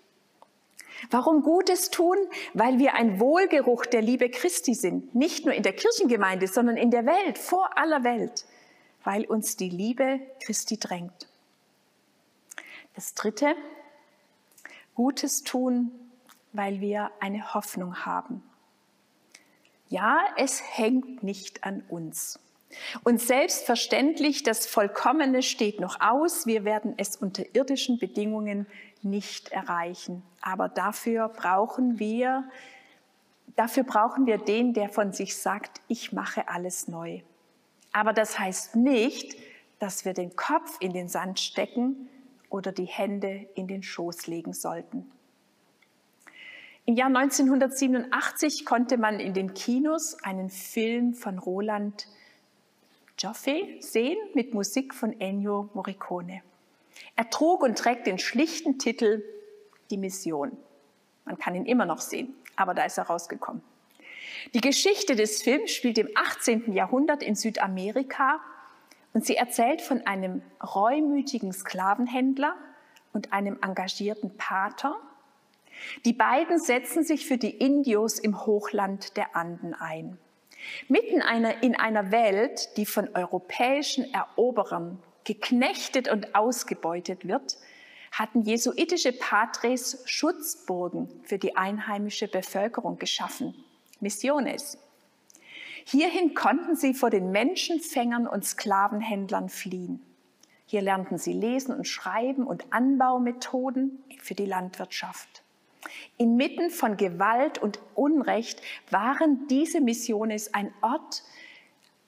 Warum 1.10 1.42
Gutes 1.44 1.90
tun? 1.90 2.18
Weil 2.54 2.80
wir 2.80 2.94
ein 2.96 3.20
Wohlgeruch 3.20 3.86
der 3.86 4.02
Liebe 4.02 4.30
Christi 4.30 4.74
sind, 4.74 5.16
nicht 5.16 5.46
nur 5.46 5.54
in 5.54 5.64
der 5.64 5.74
Kirchengemeinde, 5.74 6.48
sondern 6.48 6.78
in 6.78 6.92
der 6.92 7.06
Welt, 7.06 7.38
vor 7.38 7.78
aller 7.78 8.04
Welt, 8.04 8.46
weil 9.04 9.26
uns 9.26 9.58
die 9.58 9.70
Liebe 9.70 10.20
Christi 10.44 10.78
drängt. 10.78 11.28
Das 12.96 13.14
Dritte, 13.14 13.56
Gutes 14.96 15.44
tun, 15.44 15.92
weil 16.54 16.82
wir 16.82 17.12
eine 17.20 17.54
Hoffnung 17.54 18.06
haben. 18.06 18.42
Ja, 19.90 20.26
es 20.36 20.62
hängt 20.76 21.22
nicht 21.22 21.64
an 21.64 21.84
uns. 21.88 22.40
Und 23.04 23.22
selbstverständlich, 23.22 24.44
das 24.44 24.66
Vollkommene 24.66 25.42
steht 25.42 25.80
noch 25.80 26.02
aus. 26.02 26.46
Wir 26.46 26.66
werden 26.66 26.96
es 26.98 27.16
unter 27.16 27.44
irdischen 27.54 27.98
Bedingungen 28.00 28.68
nicht 29.10 29.50
erreichen. 29.50 30.24
Aber 30.42 30.70
dafür 30.70 31.30
brauchen 31.30 32.00
wir, 32.00 32.50
dafür 33.56 33.84
brauchen 33.84 34.26
wir 34.26 34.38
den, 34.38 34.74
der 34.74 34.90
von 34.90 35.14
sich 35.14 35.38
sagt, 35.38 35.82
ich 35.88 36.14
mache 36.14 36.50
alles 36.50 36.88
neu. 36.88 37.22
Aber 37.92 38.14
das 38.14 38.38
heißt 38.38 38.76
nicht, 38.76 39.38
dass 39.80 40.06
wir 40.06 40.14
den 40.14 40.36
Kopf 40.36 40.78
in 40.80 40.94
den 40.94 41.08
Sand 41.08 41.40
stecken 41.40 42.10
oder 42.50 42.72
die 42.72 42.86
Hände 42.86 43.48
in 43.56 43.68
den 43.68 43.84
Schoß 43.84 44.28
legen 44.28 44.54
sollten. 44.54 45.12
Im 46.86 46.96
Jahr 46.96 47.08
1987 47.08 48.66
konnte 48.66 48.98
man 48.98 49.20
in 49.20 49.34
den 49.34 49.54
Kinos 49.54 50.24
einen 50.24 50.50
Film 50.50 51.14
von 51.14 51.38
Roland 51.38 52.08
Joffe 53.20 53.78
sehen 53.82 54.18
mit 54.36 54.54
Musik 54.54 54.94
von 54.94 55.20
Ennio 55.20 55.70
Morricone. 55.74 56.44
Er 57.16 57.30
trug 57.30 57.62
und 57.62 57.78
trägt 57.78 58.08
den 58.08 58.20
schlichten 58.20 58.80
Titel 58.80 59.24
Die 59.90 59.98
Mission. 59.98 60.56
Man 61.26 61.38
kann 61.38 61.56
ihn 61.56 61.66
immer 61.66 61.86
noch 61.86 62.02
sehen, 62.02 62.34
aber 62.56 62.74
da 62.74 62.86
ist 62.86 62.98
er 62.98 63.06
rausgekommen. 63.06 63.62
Die 64.54 64.62
Geschichte 64.62 65.16
des 65.16 65.42
Films 65.42 65.72
spielt 65.72 65.98
im 65.98 66.10
18. 66.16 66.74
Jahrhundert 66.74 67.24
in 67.24 67.36
Südamerika 67.36 68.40
und 69.14 69.26
sie 69.26 69.36
erzählt 69.36 69.82
von 69.82 70.06
einem 70.06 70.42
reumütigen 70.62 71.52
Sklavenhändler 71.52 72.56
und 73.14 73.34
einem 73.34 73.58
engagierten 73.62 74.38
Pater, 74.38 74.96
die 76.06 76.14
beiden 76.14 76.60
setzen 76.60 77.04
sich 77.04 77.28
für 77.28 77.38
die 77.38 77.52
Indios 77.52 78.20
im 78.20 78.46
Hochland 78.46 79.18
der 79.18 79.36
Anden 79.36 79.74
ein. 79.74 80.18
Mitten 80.88 81.22
in 81.62 81.76
einer 81.76 82.12
Welt, 82.12 82.78
die 82.78 82.86
von 82.86 83.10
europäischen 83.16 84.12
Eroberern 84.14 85.02
geknechtet 85.28 86.10
und 86.10 86.36
ausgebeutet 86.36 87.28
wird, 87.28 87.58
hatten 88.14 88.44
jesuitische 88.44 89.12
Patres 89.12 90.02
Schutzburgen 90.06 91.10
für 91.24 91.38
die 91.38 91.58
einheimische 91.58 92.30
Bevölkerung 92.30 92.98
geschaffen, 92.98 93.54
Missiones. 94.00 94.78
Hierhin 95.84 96.34
konnten 96.34 96.78
sie 96.78 96.94
vor 96.94 97.10
den 97.10 97.32
Menschenfängern 97.32 98.26
und 98.26 98.46
Sklavenhändlern 98.46 99.50
fliehen. 99.50 100.02
Hier 100.66 100.82
lernten 100.82 101.18
sie 101.18 101.34
lesen 101.34 101.76
und 101.76 101.88
schreiben 101.88 102.48
und 102.48 102.72
Anbaumethoden 102.72 104.04
für 104.22 104.34
die 104.34 104.46
Landwirtschaft. 104.46 105.44
Inmitten 106.18 106.70
von 106.70 106.96
Gewalt 106.96 107.58
und 107.58 107.80
Unrecht 107.96 108.62
waren 108.90 109.48
diese 109.48 109.82
Missionen 109.82 110.40
ein 110.54 110.74
Ort 110.82 111.24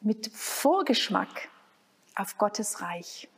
mit 0.01 0.31
Vorgeschmack 0.33 1.49
auf 2.19 2.37
Gottes 2.37 2.81
Reich. 2.81 3.29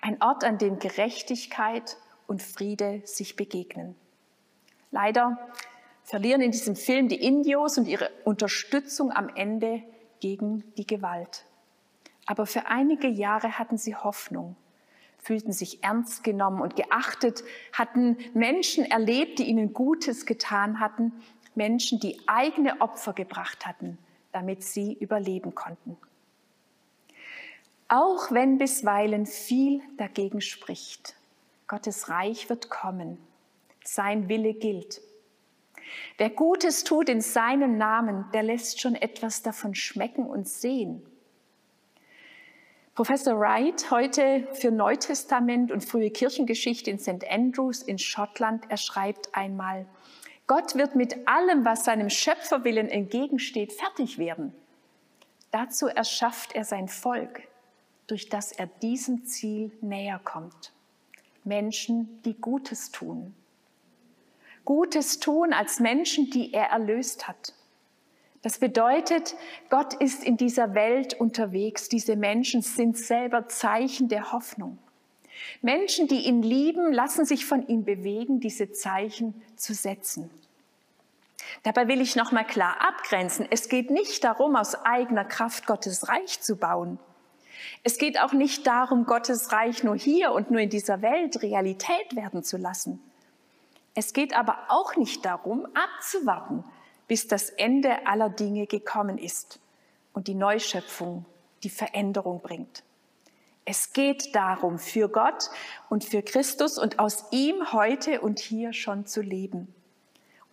Ein 0.00 0.22
Ort, 0.22 0.44
an 0.44 0.58
dem 0.58 0.78
Gerechtigkeit 0.78 1.96
und 2.26 2.42
Friede 2.42 3.02
sich 3.04 3.36
begegnen. 3.36 3.94
Leider 4.90 5.38
verlieren 6.02 6.40
in 6.40 6.50
diesem 6.50 6.76
Film 6.76 7.08
die 7.08 7.22
Indios 7.22 7.78
und 7.78 7.86
ihre 7.86 8.10
Unterstützung 8.24 9.10
am 9.12 9.28
Ende 9.34 9.82
gegen 10.20 10.62
die 10.76 10.86
Gewalt. 10.86 11.44
Aber 12.26 12.46
für 12.46 12.66
einige 12.66 13.08
Jahre 13.08 13.58
hatten 13.58 13.78
sie 13.78 13.94
Hoffnung 13.96 14.56
fühlten 15.24 15.52
sich 15.52 15.82
ernst 15.82 16.22
genommen 16.22 16.60
und 16.60 16.76
geachtet, 16.76 17.44
hatten 17.72 18.18
Menschen 18.34 18.84
erlebt, 18.84 19.38
die 19.38 19.44
ihnen 19.44 19.72
Gutes 19.72 20.26
getan 20.26 20.80
hatten, 20.80 21.12
Menschen, 21.54 21.98
die 21.98 22.20
eigene 22.26 22.80
Opfer 22.82 23.14
gebracht 23.14 23.64
hatten, 23.64 23.96
damit 24.32 24.62
sie 24.62 24.92
überleben 24.92 25.54
konnten. 25.54 25.96
Auch 27.88 28.30
wenn 28.30 28.58
bisweilen 28.58 29.26
viel 29.26 29.82
dagegen 29.98 30.40
spricht, 30.40 31.16
Gottes 31.66 32.08
Reich 32.08 32.48
wird 32.48 32.70
kommen, 32.70 33.18
sein 33.84 34.28
Wille 34.28 34.54
gilt. 34.54 35.00
Wer 36.16 36.30
Gutes 36.30 36.84
tut 36.84 37.08
in 37.08 37.20
seinem 37.20 37.76
Namen, 37.76 38.24
der 38.32 38.42
lässt 38.42 38.80
schon 38.80 38.94
etwas 38.94 39.42
davon 39.42 39.74
schmecken 39.74 40.26
und 40.26 40.48
sehen. 40.48 41.02
Professor 42.94 43.38
Wright, 43.38 43.90
heute 43.90 44.46
für 44.52 44.70
Neutestament 44.70 45.72
und 45.72 45.84
frühe 45.84 46.10
Kirchengeschichte 46.10 46.90
in 46.90 46.98
St. 46.98 47.28
Andrews 47.28 47.82
in 47.82 47.98
Schottland, 47.98 48.64
er 48.68 48.76
schreibt 48.76 49.34
einmal, 49.34 49.86
Gott 50.46 50.76
wird 50.76 50.94
mit 50.94 51.26
allem, 51.26 51.64
was 51.64 51.84
seinem 51.84 52.08
Schöpferwillen 52.08 52.88
entgegensteht, 52.88 53.72
fertig 53.72 54.18
werden. 54.18 54.54
Dazu 55.50 55.88
erschafft 55.88 56.54
er 56.54 56.64
sein 56.64 56.88
Volk, 56.88 57.42
durch 58.06 58.28
das 58.28 58.52
er 58.52 58.66
diesem 58.66 59.24
Ziel 59.24 59.72
näher 59.80 60.20
kommt. 60.22 60.72
Menschen, 61.44 62.22
die 62.24 62.34
Gutes 62.34 62.90
tun. 62.90 63.34
Gutes 64.64 65.20
tun 65.20 65.52
als 65.52 65.80
Menschen, 65.80 66.30
die 66.30 66.52
er 66.52 66.66
erlöst 66.66 67.28
hat. 67.28 67.52
Das 68.42 68.58
bedeutet, 68.58 69.36
Gott 69.70 69.94
ist 69.94 70.22
in 70.22 70.36
dieser 70.36 70.74
Welt 70.74 71.14
unterwegs. 71.14 71.88
Diese 71.88 72.16
Menschen 72.16 72.62
sind 72.62 72.98
selber 72.98 73.48
Zeichen 73.48 74.08
der 74.08 74.32
Hoffnung. 74.32 74.78
Menschen, 75.62 76.08
die 76.08 76.26
ihn 76.26 76.42
lieben, 76.42 76.92
lassen 76.92 77.24
sich 77.24 77.46
von 77.46 77.66
ihm 77.66 77.84
bewegen, 77.84 78.40
diese 78.40 78.72
Zeichen 78.72 79.42
zu 79.56 79.74
setzen. 79.74 80.30
Dabei 81.62 81.88
will 81.88 82.00
ich 82.00 82.16
noch 82.16 82.32
mal 82.32 82.44
klar 82.44 82.76
abgrenzen. 82.80 83.46
Es 83.50 83.68
geht 83.68 83.90
nicht 83.90 84.24
darum, 84.24 84.56
aus 84.56 84.74
eigener 84.74 85.24
Kraft 85.24 85.66
Gottes 85.66 86.08
Reich 86.08 86.40
zu 86.40 86.56
bauen. 86.56 86.98
Es 87.82 87.98
geht 87.98 88.20
auch 88.20 88.32
nicht 88.32 88.66
darum, 88.66 89.06
Gottes 89.06 89.52
Reich 89.52 89.84
nur 89.84 89.96
hier 89.96 90.32
und 90.32 90.50
nur 90.50 90.60
in 90.60 90.70
dieser 90.70 91.02
Welt 91.02 91.42
Realität 91.42 92.14
werden 92.14 92.42
zu 92.42 92.56
lassen. 92.56 93.00
Es 93.94 94.12
geht 94.12 94.34
aber 94.34 94.58
auch 94.68 94.96
nicht 94.96 95.24
darum, 95.24 95.66
abzuwarten, 95.74 96.64
bis 97.06 97.28
das 97.28 97.50
Ende 97.50 98.06
aller 98.06 98.30
Dinge 98.30 98.66
gekommen 98.66 99.18
ist 99.18 99.60
und 100.12 100.26
die 100.26 100.34
Neuschöpfung, 100.34 101.24
die 101.62 101.70
Veränderung 101.70 102.40
bringt. 102.40 102.82
Es 103.64 103.92
geht 103.92 104.34
darum, 104.34 104.78
für 104.78 105.08
Gott 105.08 105.50
und 105.88 106.04
für 106.04 106.22
Christus 106.22 106.78
und 106.78 106.98
aus 106.98 107.26
ihm 107.30 107.72
heute 107.72 108.20
und 108.20 108.38
hier 108.38 108.72
schon 108.72 109.06
zu 109.06 109.22
leben 109.22 109.72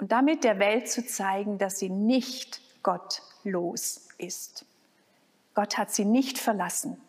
und 0.02 0.12
damit 0.12 0.44
der 0.44 0.60
Welt 0.60 0.90
zu 0.90 1.06
zeigen, 1.06 1.58
dass 1.58 1.78
sie 1.78 1.90
nicht 1.90 2.62
gottlos 2.84 4.08
ist. 4.18 4.66
Gott 5.62 5.78
hat 5.78 5.92
sie 5.92 6.06
nicht 6.06 6.40
verlassen. 6.40 7.00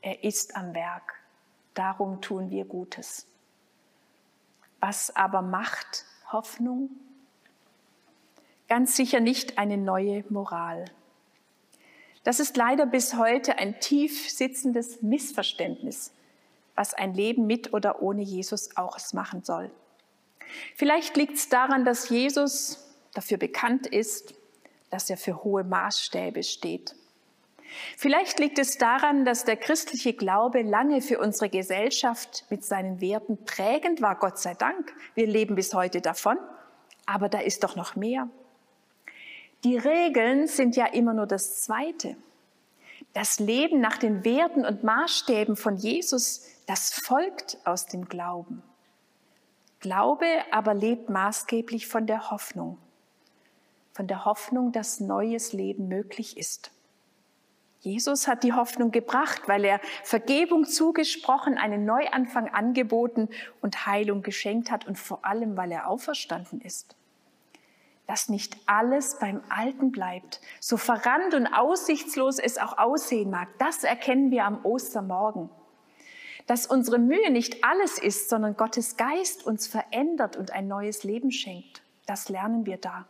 Er 0.00 0.22
ist 0.22 0.54
am 0.54 0.74
Werk. 0.74 1.14
Darum 1.74 2.20
tun 2.20 2.50
wir 2.50 2.64
Gutes. 2.64 3.26
Was 4.78 5.16
aber 5.16 5.42
macht 5.42 6.04
Hoffnung? 6.30 6.90
Ganz 8.68 8.94
sicher 8.94 9.18
nicht 9.18 9.58
eine 9.58 9.76
neue 9.76 10.24
Moral. 10.28 10.84
Das 12.22 12.38
ist 12.38 12.56
leider 12.56 12.86
bis 12.86 13.16
heute 13.16 13.58
ein 13.58 13.80
tief 13.80 14.30
sitzendes 14.30 15.02
Missverständnis, 15.02 16.12
was 16.76 16.94
ein 16.94 17.12
Leben 17.12 17.48
mit 17.48 17.72
oder 17.72 18.02
ohne 18.02 18.22
Jesus 18.22 18.76
auch 18.76 19.00
machen 19.14 19.42
soll. 19.42 19.68
Vielleicht 20.76 21.16
liegt 21.16 21.34
es 21.34 21.48
daran, 21.48 21.84
dass 21.84 22.08
Jesus 22.08 22.86
dafür 23.14 23.38
bekannt 23.38 23.88
ist, 23.88 24.32
dass 24.90 25.10
er 25.10 25.16
für 25.16 25.42
hohe 25.42 25.64
Maßstäbe 25.64 26.44
steht. 26.44 26.94
Vielleicht 27.96 28.38
liegt 28.38 28.58
es 28.58 28.78
daran, 28.78 29.24
dass 29.24 29.44
der 29.44 29.56
christliche 29.56 30.12
Glaube 30.12 30.62
lange 30.62 31.00
für 31.00 31.18
unsere 31.18 31.48
Gesellschaft 31.48 32.44
mit 32.50 32.64
seinen 32.64 33.00
Werten 33.00 33.44
prägend 33.44 34.00
war, 34.00 34.16
Gott 34.16 34.38
sei 34.38 34.54
Dank. 34.54 34.94
Wir 35.14 35.26
leben 35.26 35.54
bis 35.54 35.74
heute 35.74 36.00
davon, 36.00 36.38
aber 37.06 37.28
da 37.28 37.40
ist 37.40 37.64
doch 37.64 37.76
noch 37.76 37.96
mehr. 37.96 38.28
Die 39.64 39.76
Regeln 39.76 40.46
sind 40.46 40.76
ja 40.76 40.86
immer 40.86 41.14
nur 41.14 41.26
das 41.26 41.60
Zweite. 41.60 42.16
Das 43.12 43.40
Leben 43.40 43.80
nach 43.80 43.96
den 43.96 44.24
Werten 44.24 44.64
und 44.64 44.84
Maßstäben 44.84 45.56
von 45.56 45.76
Jesus, 45.76 46.46
das 46.66 46.92
folgt 46.92 47.58
aus 47.64 47.86
dem 47.86 48.08
Glauben. 48.08 48.62
Glaube 49.80 50.26
aber 50.50 50.74
lebt 50.74 51.08
maßgeblich 51.10 51.86
von 51.86 52.06
der 52.06 52.30
Hoffnung, 52.30 52.78
von 53.92 54.06
der 54.06 54.24
Hoffnung, 54.24 54.72
dass 54.72 55.00
neues 55.00 55.52
Leben 55.52 55.88
möglich 55.88 56.36
ist. 56.36 56.70
Jesus 57.86 58.26
hat 58.26 58.42
die 58.42 58.52
Hoffnung 58.52 58.90
gebracht, 58.90 59.42
weil 59.46 59.64
er 59.64 59.80
Vergebung 60.02 60.64
zugesprochen, 60.64 61.56
einen 61.56 61.84
Neuanfang 61.84 62.48
angeboten 62.48 63.28
und 63.60 63.86
Heilung 63.86 64.22
geschenkt 64.22 64.72
hat 64.72 64.88
und 64.88 64.98
vor 64.98 65.24
allem, 65.24 65.56
weil 65.56 65.70
er 65.70 65.88
auferstanden 65.88 66.60
ist 66.60 66.96
dass 68.08 68.28
nicht 68.28 68.56
alles 68.66 69.18
beim 69.18 69.42
Alten 69.48 69.90
bleibt, 69.90 70.40
so 70.60 70.76
verrannt 70.76 71.34
und 71.34 71.48
aussichtslos 71.48 72.38
es 72.38 72.56
auch 72.56 72.78
aussehen 72.78 73.30
mag. 73.30 73.48
Das 73.58 73.82
erkennen 73.82 74.30
wir 74.30 74.44
am 74.44 74.64
Ostermorgen. 74.64 75.50
Dass 76.46 76.68
unsere 76.68 77.00
Mühe 77.00 77.32
nicht 77.32 77.64
alles 77.64 77.98
ist, 77.98 78.28
sondern 78.28 78.56
Gottes 78.56 78.96
Geist 78.96 79.44
uns 79.44 79.66
verändert 79.66 80.36
und 80.36 80.52
ein 80.52 80.68
neues 80.68 81.02
Leben 81.02 81.32
schenkt. 81.32 81.82
Das 82.06 82.28
lernen 82.28 82.64
wir 82.64 82.76
da. 82.76 83.06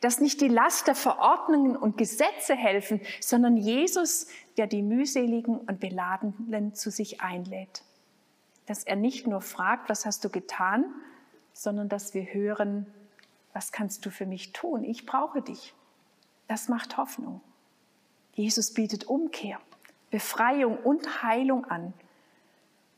Dass 0.00 0.20
nicht 0.20 0.40
die 0.40 0.48
Last 0.48 0.86
der 0.86 0.94
Verordnungen 0.94 1.76
und 1.76 1.98
Gesetze 1.98 2.54
helfen, 2.54 3.00
sondern 3.20 3.56
Jesus, 3.56 4.26
der 4.56 4.66
die 4.66 4.82
mühseligen 4.82 5.58
und 5.58 5.80
beladenen 5.80 6.74
zu 6.74 6.90
sich 6.90 7.20
einlädt. 7.20 7.82
Dass 8.66 8.84
er 8.84 8.96
nicht 8.96 9.26
nur 9.26 9.40
fragt, 9.40 9.88
was 9.88 10.06
hast 10.06 10.24
du 10.24 10.30
getan, 10.30 10.84
sondern 11.52 11.88
dass 11.88 12.14
wir 12.14 12.32
hören, 12.32 12.86
was 13.52 13.72
kannst 13.72 14.06
du 14.06 14.10
für 14.10 14.26
mich 14.26 14.52
tun? 14.52 14.84
Ich 14.84 15.06
brauche 15.06 15.42
dich. 15.42 15.74
Das 16.46 16.68
macht 16.68 16.96
Hoffnung. 16.96 17.40
Jesus 18.34 18.72
bietet 18.72 19.08
Umkehr, 19.08 19.60
Befreiung 20.10 20.78
und 20.78 21.22
Heilung 21.22 21.64
an. 21.64 21.92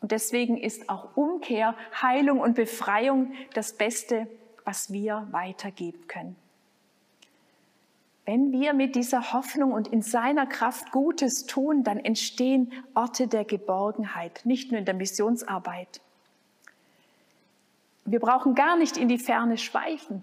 Und 0.01 0.13
deswegen 0.13 0.57
ist 0.57 0.89
auch 0.89 1.17
Umkehr, 1.17 1.75
Heilung 2.01 2.41
und 2.41 2.55
Befreiung 2.55 3.33
das 3.55 3.77
Beste, 3.77 4.27
was 4.65 4.93
wir 4.93 5.29
weitergeben 5.31 6.07
können. 6.09 6.37
Wenn 8.27 8.53
wir 8.53 8.75
mit 8.75 8.95
dieser 8.95 9.33
Hoffnung 9.33 9.73
und 9.73 9.89
in 9.89 10.03
seiner 10.03 10.47
Kraft 10.47 10.93
Gutes 10.93 11.47
tun, 11.47 11.83
dann 11.83 11.99
entstehen 11.99 12.73
Orte 12.95 13.27
der 13.27 13.45
Geborgenheit, 13.45 14.43
nicht 14.45 14.71
nur 14.71 14.79
in 14.79 14.85
der 14.85 14.95
Missionsarbeit. 14.95 16.01
Wir 18.05 18.21
brauchen 18.21 18.55
gar 18.55 18.77
nicht 18.77 18.97
in 18.97 19.09
die 19.09 19.19
Ferne 19.19 19.59
schweifen. 19.59 20.23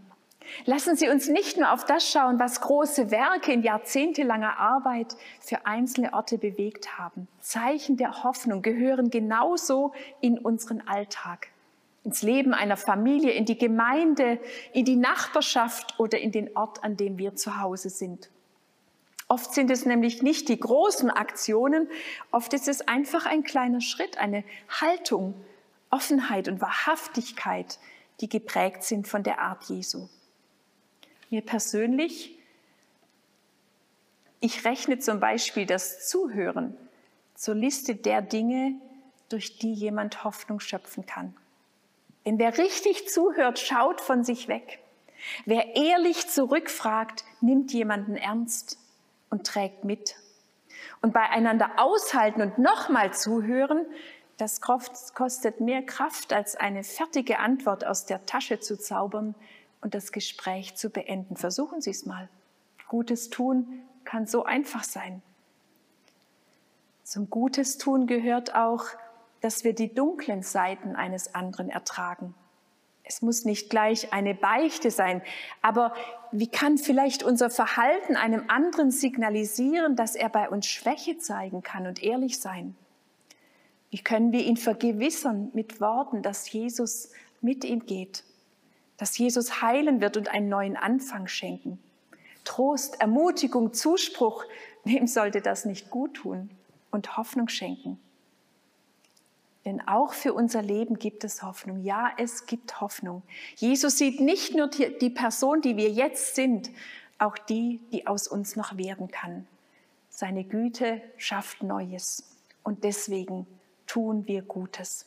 Lassen 0.65 0.95
Sie 0.95 1.09
uns 1.09 1.27
nicht 1.27 1.57
nur 1.57 1.71
auf 1.71 1.85
das 1.85 2.09
schauen, 2.09 2.39
was 2.39 2.61
große 2.61 3.11
Werke 3.11 3.51
in 3.51 3.63
jahrzehntelanger 3.63 4.57
Arbeit 4.57 5.15
für 5.39 5.65
einzelne 5.65 6.13
Orte 6.13 6.37
bewegt 6.37 6.97
haben. 6.97 7.27
Zeichen 7.41 7.97
der 7.97 8.23
Hoffnung 8.23 8.61
gehören 8.61 9.09
genauso 9.09 9.93
in 10.21 10.37
unseren 10.37 10.81
Alltag, 10.87 11.49
ins 12.07 12.21
Leben 12.21 12.53
einer 12.53 12.77
Familie, 12.77 13.31
in 13.31 13.43
die 13.43 13.57
Gemeinde, 13.57 14.39
in 14.71 14.85
die 14.85 14.95
Nachbarschaft 14.95 15.99
oder 15.99 16.17
in 16.17 16.31
den 16.31 16.55
Ort, 16.55 16.81
an 16.81 16.95
dem 16.95 17.17
wir 17.17 17.35
zu 17.35 17.59
Hause 17.59 17.89
sind. 17.89 18.29
Oft 19.27 19.53
sind 19.53 19.69
es 19.69 19.85
nämlich 19.85 20.23
nicht 20.23 20.47
die 20.47 20.57
großen 20.57 21.09
Aktionen, 21.09 21.89
oft 22.31 22.53
ist 22.53 22.69
es 22.69 22.87
einfach 22.87 23.25
ein 23.25 23.43
kleiner 23.43 23.81
Schritt, 23.81 24.17
eine 24.19 24.45
Haltung, 24.69 25.33
Offenheit 25.89 26.47
und 26.47 26.61
Wahrhaftigkeit, 26.61 27.77
die 28.21 28.29
geprägt 28.29 28.83
sind 28.83 29.05
von 29.05 29.23
der 29.23 29.41
Art 29.41 29.65
Jesu. 29.65 30.07
Mir 31.29 31.41
persönlich, 31.41 32.39
ich 34.39 34.63
rechne 34.63 34.99
zum 34.99 35.19
Beispiel 35.19 35.65
das 35.65 36.07
Zuhören 36.07 36.77
zur 37.35 37.55
Liste 37.55 37.95
der 37.95 38.21
Dinge, 38.21 38.75
durch 39.27 39.57
die 39.59 39.73
jemand 39.73 40.23
Hoffnung 40.23 40.61
schöpfen 40.61 41.05
kann. 41.05 41.35
Denn 42.27 42.39
wer 42.39 42.57
richtig 42.57 43.07
zuhört, 43.07 43.57
schaut 43.57 44.01
von 44.01 44.25
sich 44.25 44.49
weg. 44.49 44.79
Wer 45.45 45.77
ehrlich 45.77 46.27
zurückfragt, 46.27 47.23
nimmt 47.39 47.71
jemanden 47.71 48.17
ernst 48.17 48.77
und 49.29 49.47
trägt 49.47 49.85
mit. 49.85 50.17
Und 51.01 51.13
beieinander 51.13 51.71
aushalten 51.77 52.41
und 52.41 52.57
nochmal 52.57 53.13
zuhören, 53.13 53.85
das 54.35 54.59
kostet 54.59 55.61
mehr 55.61 55.83
Kraft, 55.83 56.33
als 56.33 56.57
eine 56.57 56.83
fertige 56.83 57.39
Antwort 57.39 57.85
aus 57.85 58.05
der 58.05 58.25
Tasche 58.25 58.59
zu 58.59 58.77
zaubern, 58.77 59.33
und 59.79 59.95
das 59.95 60.11
Gespräch 60.11 60.75
zu 60.75 60.89
beenden. 60.89 61.37
Versuchen 61.37 61.79
Sie 61.79 61.91
es 61.91 62.05
mal. 62.05 62.27
Gutes 62.89 63.29
tun 63.29 63.83
kann 64.03 64.27
so 64.27 64.43
einfach 64.43 64.83
sein. 64.83 65.21
Zum 67.03 67.29
Gutes 67.29 67.77
tun 67.77 68.05
gehört 68.05 68.53
auch, 68.53 68.83
dass 69.47 69.63
wir 69.63 69.73
die 69.73 69.93
dunklen 69.93 70.43
Seiten 70.43 70.95
eines 70.95 71.33
anderen 71.33 71.69
ertragen. 71.69 72.35
Es 73.03 73.21
muss 73.21 73.45
nicht 73.45 73.69
gleich 73.69 74.11
eine 74.11 74.35
Beichte 74.35 74.91
sein, 74.91 75.21
aber 75.61 75.93
wie 76.33 76.47
kann 76.47 76.77
vielleicht 76.77 77.23
unser 77.23 77.49
Verhalten 77.49 78.17
einem 78.17 78.43
anderen 78.49 78.91
signalisieren, 78.91 79.95
dass 79.95 80.15
er 80.15 80.27
bei 80.27 80.49
uns 80.49 80.67
Schwäche 80.67 81.17
zeigen 81.17 81.63
kann 81.63 81.87
und 81.87 82.03
ehrlich 82.03 82.39
sein? 82.41 82.75
Wie 83.89 83.99
können 83.99 84.33
wir 84.33 84.43
ihn 84.43 84.57
vergewissern 84.57 85.49
mit 85.53 85.79
Worten, 85.79 86.21
dass 86.21 86.51
Jesus 86.51 87.11
mit 87.39 87.63
ihm 87.63 87.85
geht 87.85 88.25
dass 88.97 89.17
Jesus 89.17 89.61
heilen 89.61 90.01
wird 90.01 90.17
und 90.17 90.29
einen 90.29 90.49
neuen 90.49 90.75
Anfang 90.75 91.27
schenken. 91.27 91.79
Trost, 92.43 92.99
Ermutigung, 92.99 93.73
Zuspruch, 93.73 94.43
wem 94.83 95.07
sollte 95.07 95.41
das 95.41 95.65
nicht 95.65 95.89
gut 95.89 96.15
tun 96.15 96.49
und 96.91 97.17
Hoffnung 97.17 97.47
schenken? 97.47 97.99
Denn 99.67 99.87
auch 99.87 100.13
für 100.13 100.33
unser 100.33 100.63
Leben 100.63 100.97
gibt 100.97 101.23
es 101.23 101.43
Hoffnung. 101.43 101.83
Ja, 101.83 102.11
es 102.17 102.47
gibt 102.47 102.81
Hoffnung. 102.81 103.21
Jesus 103.57 103.99
sieht 103.99 104.19
nicht 104.19 104.55
nur 104.55 104.67
die 104.69 105.09
Person, 105.11 105.61
die 105.61 105.77
wir 105.77 105.91
jetzt 105.91 106.33
sind, 106.33 106.71
auch 107.19 107.37
die, 107.37 107.79
die 107.91 108.07
aus 108.07 108.27
uns 108.27 108.55
noch 108.55 108.77
werden 108.77 109.09
kann. 109.09 109.45
Seine 110.09 110.43
Güte 110.43 111.01
schafft 111.17 111.61
Neues 111.61 112.35
und 112.63 112.83
deswegen 112.83 113.45
tun 113.85 114.25
wir 114.25 114.41
Gutes. 114.41 115.05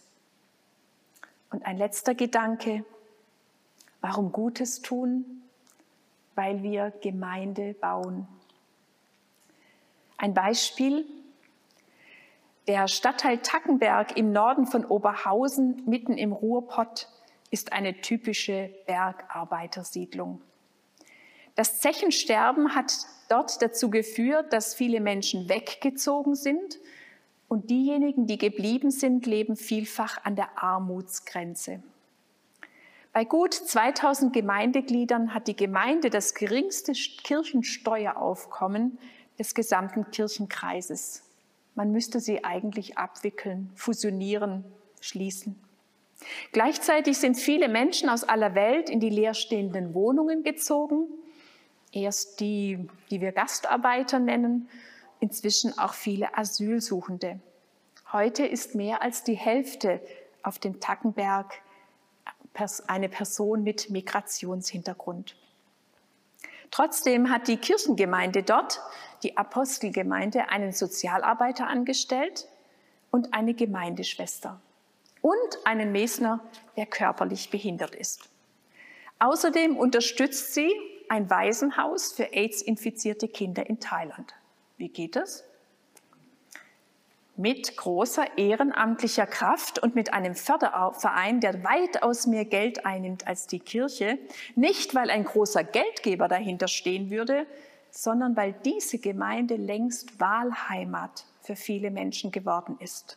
Und 1.51 1.65
ein 1.67 1.77
letzter 1.77 2.15
Gedanke, 2.15 2.85
Warum 4.01 4.33
Gutes 4.33 4.81
tun? 4.81 5.43
Weil 6.35 6.63
wir 6.63 6.93
Gemeinde 7.03 7.75
bauen. 7.75 8.27
Ein 10.17 10.35
Beispiel. 10.35 11.05
Der 12.71 12.87
Stadtteil 12.87 13.39
Tackenberg 13.39 14.17
im 14.17 14.31
Norden 14.31 14.65
von 14.65 14.85
Oberhausen, 14.85 15.83
mitten 15.87 16.17
im 16.17 16.33
Ruhrpott, 16.33 17.09
ist 17.51 17.73
eine 17.73 18.01
typische 18.01 18.71
Bergarbeitersiedlung. 18.87 20.41
Das 21.57 21.81
Zechensterben 21.81 22.77
hat 22.77 22.95
dort 23.29 23.61
dazu 23.61 23.91
geführt, 23.91 24.53
dass 24.53 24.77
viele 24.77 25.01
Menschen 25.01 25.49
weggezogen 25.49 26.37
sind 26.37 26.79
und 27.49 27.71
diejenigen, 27.71 28.29
die 28.29 28.39
geblieben 28.39 28.93
sind, 28.93 29.27
leben 29.27 29.57
vielfach 29.57 30.23
an 30.23 30.37
der 30.37 30.63
Armutsgrenze. 30.63 31.83
Bei 33.13 33.25
gut 33.25 33.53
2000 33.53 34.33
Gemeindegliedern 34.33 35.35
hat 35.35 35.49
die 35.49 35.57
Gemeinde 35.57 36.09
das 36.09 36.35
geringste 36.35 36.93
Kirchensteueraufkommen 36.93 38.97
des 39.41 39.57
gesamten 39.57 40.13
Kirchenkreises. 40.13 41.25
Man 41.75 41.93
müsste 41.93 42.21
sie 42.21 42.45
eigentlich 42.45 42.99
abwickeln, 42.99 43.71
fusionieren, 43.75 44.65
schließen. 45.01 45.59
Gleichzeitig 46.53 47.19
sind 47.19 47.37
viele 47.37 47.69
Menschen 47.69 48.09
aus 48.09 48.25
aller 48.25 48.55
Welt 48.55 48.91
in 48.91 49.01
die 49.01 49.11
leerstehenden 49.11 49.95
Wohnungen 49.95 50.43
gezogen. 50.43 51.07
Erst 51.93 52.41
die, 52.41 52.89
die 53.11 53.21
wir 53.21 53.33
Gastarbeiter 53.33 54.19
nennen, 54.19 54.69
inzwischen 55.19 55.79
auch 55.79 55.95
viele 55.95 56.37
Asylsuchende. 56.37 57.41
Heute 58.13 58.45
ist 58.45 58.75
mehr 58.75 59.03
als 59.03 59.25
die 59.25 59.35
Hälfte 59.35 60.01
auf 60.43 60.59
dem 60.59 60.81
Tackenberg 60.81 61.63
eine 62.87 63.09
Person 63.09 63.63
mit 63.63 63.89
Migrationshintergrund. 63.89 65.37
Trotzdem 66.71 67.31
hat 67.31 67.49
die 67.49 67.57
Kirchengemeinde 67.57 68.43
dort, 68.43 68.81
die 69.23 69.37
Apostelgemeinde, 69.37 70.49
einen 70.49 70.73
Sozialarbeiter 70.73 71.67
angestellt 71.67 72.49
und 73.11 73.35
eine 73.35 73.55
Gemeindeschwester 73.55 74.61
und 75.21 75.59
einen 75.65 75.93
Mesner, 75.93 76.41
der 76.77 76.87
körperlich 76.87 77.51
behindert 77.51 77.95
ist. 77.95 78.29
Außerdem 79.19 79.77
unterstützt 79.77 80.55
sie 80.55 80.73
ein 81.09 81.29
Waisenhaus 81.29 82.13
für 82.13 82.33
AIDS-infizierte 82.33 83.29
Kinder 83.29 83.69
in 83.69 83.81
Thailand. 83.81 84.35
Wie 84.79 84.89
geht 84.89 85.17
das? 85.17 85.45
Mit 87.41 87.75
großer 87.79 88.37
ehrenamtlicher 88.37 89.27
Kraft 89.27 89.79
und 89.79 89.95
mit 89.95 90.13
einem 90.13 90.35
Förderverein, 90.35 91.41
der 91.41 91.65
weitaus 91.65 92.27
mehr 92.27 92.45
Geld 92.45 92.85
einnimmt 92.85 93.27
als 93.27 93.47
die 93.47 93.61
Kirche, 93.61 94.19
nicht 94.57 94.95
weil 94.95 95.09
ein 95.09 95.25
großer 95.25 95.65
Geldgeber 95.65 96.29
dahinter 96.29 96.69
stehen 96.69 97.11
würde, 97.11 97.47
sondern 97.91 98.37
weil 98.37 98.53
diese 98.53 98.99
Gemeinde 98.99 99.57
längst 99.57 100.21
Wahlheimat 100.21 101.25
für 101.41 101.57
viele 101.57 101.91
Menschen 101.91 102.31
geworden 102.31 102.77
ist. 102.79 103.17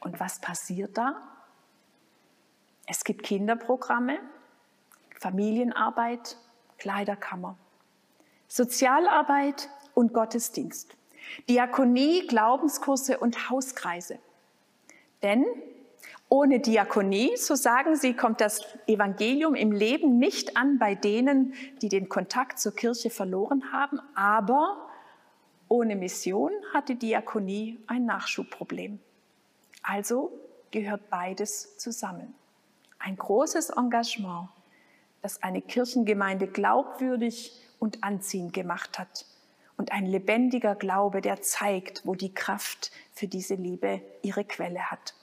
Und 0.00 0.18
was 0.18 0.40
passiert 0.40 0.96
da? 0.96 1.20
Es 2.86 3.04
gibt 3.04 3.22
Kinderprogramme, 3.22 4.18
Familienarbeit, 5.18 6.38
Kleiderkammer, 6.78 7.58
Sozialarbeit 8.48 9.68
und 9.92 10.14
Gottesdienst, 10.14 10.96
Diakonie, 11.48 12.26
Glaubenskurse 12.26 13.18
und 13.18 13.50
Hauskreise. 13.50 14.18
Denn 15.22 15.44
ohne 16.28 16.60
Diakonie, 16.60 17.36
so 17.36 17.56
sagen 17.56 17.96
sie, 17.96 18.14
kommt 18.14 18.40
das 18.40 18.62
Evangelium 18.86 19.54
im 19.54 19.72
Leben 19.72 20.18
nicht 20.18 20.56
an 20.56 20.78
bei 20.78 20.94
denen, 20.94 21.54
die 21.82 21.88
den 21.88 22.08
Kontakt 22.08 22.60
zur 22.60 22.74
Kirche 22.74 23.10
verloren 23.10 23.72
haben, 23.72 24.00
aber 24.14 24.88
ohne 25.68 25.96
Mission 25.96 26.52
hat 26.72 26.88
die 26.88 26.94
Diakonie 26.94 27.78
ein 27.86 28.04
Nachschubproblem. 28.06 29.00
Also 29.82 30.32
gehört 30.70 31.10
beides 31.10 31.76
zusammen. 31.78 32.34
Ein 32.98 33.16
großes 33.16 33.70
Engagement, 33.70 34.48
das 35.22 35.42
eine 35.42 35.62
Kirchengemeinde 35.62 36.46
glaubwürdig 36.46 37.60
und 37.78 38.04
anziehend 38.04 38.52
gemacht 38.52 38.98
hat. 38.98 39.26
Und 39.80 39.92
ein 39.92 40.04
lebendiger 40.04 40.74
Glaube, 40.74 41.22
der 41.22 41.40
zeigt, 41.40 42.02
wo 42.04 42.14
die 42.14 42.34
Kraft 42.34 42.90
für 43.14 43.26
diese 43.26 43.54
Liebe 43.54 44.02
ihre 44.20 44.44
Quelle 44.44 44.90
hat. 44.90 45.14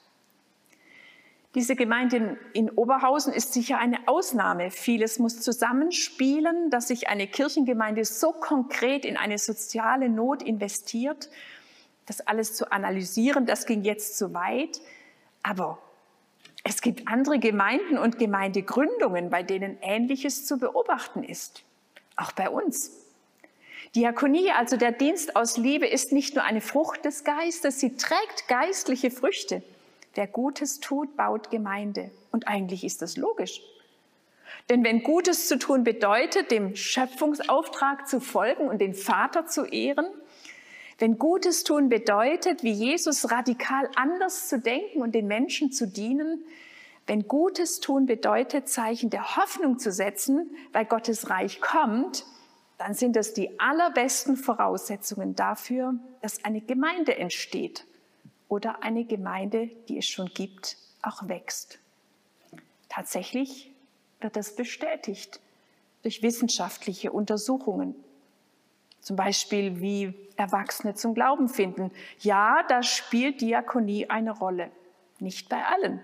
Diese 1.54 1.76
Gemeinde 1.76 2.36
in 2.54 2.68
Oberhausen 2.68 3.32
ist 3.32 3.52
sicher 3.52 3.78
eine 3.78 4.08
Ausnahme. 4.08 4.72
Vieles 4.72 5.20
muss 5.20 5.40
zusammenspielen, 5.40 6.70
dass 6.70 6.88
sich 6.88 7.08
eine 7.08 7.28
Kirchengemeinde 7.28 8.04
so 8.04 8.32
konkret 8.32 9.04
in 9.04 9.16
eine 9.16 9.38
soziale 9.38 10.08
Not 10.08 10.42
investiert 10.42 11.30
das 12.08 12.26
alles 12.26 12.54
zu 12.54 12.72
analysieren, 12.72 13.46
das 13.46 13.66
ging 13.66 13.84
jetzt 13.84 14.18
zu 14.18 14.34
weit. 14.34 14.80
Aber 15.42 15.78
es 16.64 16.80
gibt 16.80 17.06
andere 17.06 17.38
Gemeinden 17.38 17.98
und 17.98 18.18
Gemeindegründungen, 18.18 19.30
bei 19.30 19.42
denen 19.42 19.78
Ähnliches 19.82 20.46
zu 20.46 20.58
beobachten 20.58 21.22
ist. 21.22 21.64
Auch 22.16 22.32
bei 22.32 22.48
uns. 22.48 23.07
Diakonie, 23.94 24.50
also 24.50 24.76
der 24.76 24.92
Dienst 24.92 25.34
aus 25.36 25.56
Liebe, 25.56 25.86
ist 25.86 26.12
nicht 26.12 26.34
nur 26.34 26.44
eine 26.44 26.60
Frucht 26.60 27.04
des 27.04 27.24
Geistes, 27.24 27.80
sie 27.80 27.96
trägt 27.96 28.48
geistliche 28.48 29.10
Früchte. 29.10 29.62
Wer 30.14 30.26
Gutes 30.26 30.80
tut, 30.80 31.16
baut 31.16 31.50
Gemeinde. 31.50 32.10
Und 32.32 32.48
eigentlich 32.48 32.84
ist 32.84 33.02
das 33.02 33.16
logisch. 33.16 33.62
Denn 34.68 34.84
wenn 34.84 35.02
Gutes 35.02 35.48
zu 35.48 35.58
tun 35.58 35.84
bedeutet, 35.84 36.50
dem 36.50 36.76
Schöpfungsauftrag 36.76 38.06
zu 38.06 38.20
folgen 38.20 38.68
und 38.68 38.80
den 38.80 38.94
Vater 38.94 39.46
zu 39.46 39.64
ehren, 39.64 40.06
wenn 40.98 41.16
Gutes 41.18 41.64
tun 41.64 41.88
bedeutet, 41.88 42.64
wie 42.64 42.72
Jesus 42.72 43.30
radikal 43.30 43.88
anders 43.94 44.48
zu 44.48 44.58
denken 44.58 45.00
und 45.00 45.14
den 45.14 45.26
Menschen 45.28 45.70
zu 45.70 45.86
dienen, 45.86 46.44
wenn 47.06 47.28
Gutes 47.28 47.80
tun 47.80 48.06
bedeutet, 48.06 48.68
Zeichen 48.68 49.08
der 49.08 49.36
Hoffnung 49.36 49.78
zu 49.78 49.92
setzen, 49.92 50.50
weil 50.72 50.84
Gottes 50.84 51.30
Reich 51.30 51.60
kommt, 51.60 52.26
dann 52.78 52.94
sind 52.94 53.16
das 53.16 53.34
die 53.34 53.58
allerbesten 53.58 54.36
Voraussetzungen 54.36 55.34
dafür, 55.34 55.94
dass 56.22 56.44
eine 56.44 56.60
Gemeinde 56.60 57.16
entsteht 57.18 57.84
oder 58.48 58.82
eine 58.82 59.04
Gemeinde, 59.04 59.66
die 59.88 59.98
es 59.98 60.06
schon 60.06 60.28
gibt, 60.28 60.76
auch 61.02 61.28
wächst. 61.28 61.80
Tatsächlich 62.88 63.72
wird 64.20 64.36
das 64.36 64.56
bestätigt 64.56 65.40
durch 66.02 66.22
wissenschaftliche 66.22 67.12
Untersuchungen. 67.12 67.94
Zum 69.00 69.16
Beispiel, 69.16 69.80
wie 69.80 70.14
Erwachsene 70.36 70.94
zum 70.94 71.14
Glauben 71.14 71.48
finden. 71.48 71.90
Ja, 72.20 72.64
da 72.68 72.82
spielt 72.82 73.40
Diakonie 73.40 74.08
eine 74.08 74.30
Rolle. 74.30 74.70
Nicht 75.18 75.48
bei 75.48 75.64
allen. 75.64 76.00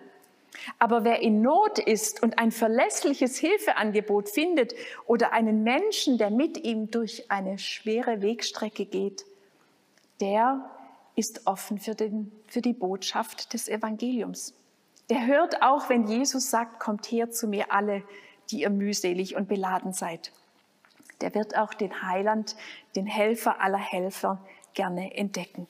Aber 0.79 1.05
wer 1.05 1.21
in 1.21 1.43
Not 1.43 1.79
ist 1.79 2.23
und 2.23 2.39
ein 2.39 2.51
verlässliches 2.51 3.39
Hilfeangebot 3.39 4.29
findet 4.29 4.75
oder 5.07 5.33
einen 5.33 5.63
Menschen, 5.63 6.19
der 6.19 6.31
mit 6.31 6.65
ihm 6.65 6.91
durch 6.91 7.31
eine 7.31 7.59
schwere 7.59 8.23
Wegstrecke 8.23 8.87
geht, 8.87 9.25
der 10.21 10.71
ist 11.17 11.47
offen 11.47 11.79
für, 11.79 11.95
den, 11.95 12.33
für 12.47 12.61
die 12.61 12.73
Botschaft 12.73 13.53
des 13.53 13.69
Evangeliums. 13.69 14.55
Der 15.11 15.27
hört 15.27 15.63
auch, 15.63 15.89
wenn 15.89 16.07
Jesus 16.07 16.51
sagt, 16.51 16.81
kommt 16.81 17.07
her 17.07 17.31
zu 17.31 17.47
mir 17.47 17.73
alle, 17.73 18.03
die 18.51 18.61
ihr 18.63 18.71
mühselig 18.71 19.37
und 19.37 19.49
beladen 19.49 19.93
seid 19.93 20.33
der 21.21 21.35
wird 21.35 21.57
auch 21.57 21.75
den 21.75 22.03
Heiland, 22.03 22.57
den 22.97 23.07
Helfer 23.07 23.61
aller 23.61 23.79
Helfer 23.79 24.45
gerne 24.75 25.15
entdecken. 25.17 25.67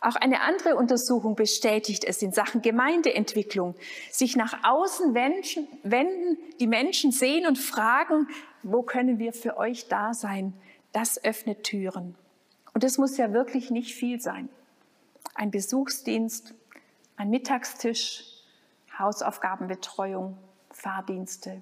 Auch 0.00 0.16
eine 0.16 0.40
andere 0.40 0.76
Untersuchung 0.76 1.34
bestätigt 1.34 2.04
es 2.04 2.22
in 2.22 2.32
Sachen 2.32 2.62
Gemeindeentwicklung. 2.62 3.74
Sich 4.10 4.34
nach 4.34 4.64
außen 4.64 5.14
wenden, 5.14 6.38
die 6.58 6.66
Menschen 6.66 7.12
sehen 7.12 7.46
und 7.46 7.58
fragen, 7.58 8.28
wo 8.62 8.82
können 8.82 9.18
wir 9.18 9.34
für 9.34 9.58
euch 9.58 9.88
da 9.88 10.14
sein? 10.14 10.54
Das 10.92 11.22
öffnet 11.22 11.64
Türen. 11.64 12.14
Und 12.72 12.82
es 12.82 12.96
muss 12.96 13.18
ja 13.18 13.32
wirklich 13.32 13.70
nicht 13.70 13.94
viel 13.94 14.20
sein. 14.20 14.48
Ein 15.34 15.50
Besuchsdienst, 15.50 16.54
ein 17.16 17.28
Mittagstisch, 17.28 18.24
Hausaufgabenbetreuung, 18.98 20.38
Fahrdienste. 20.70 21.60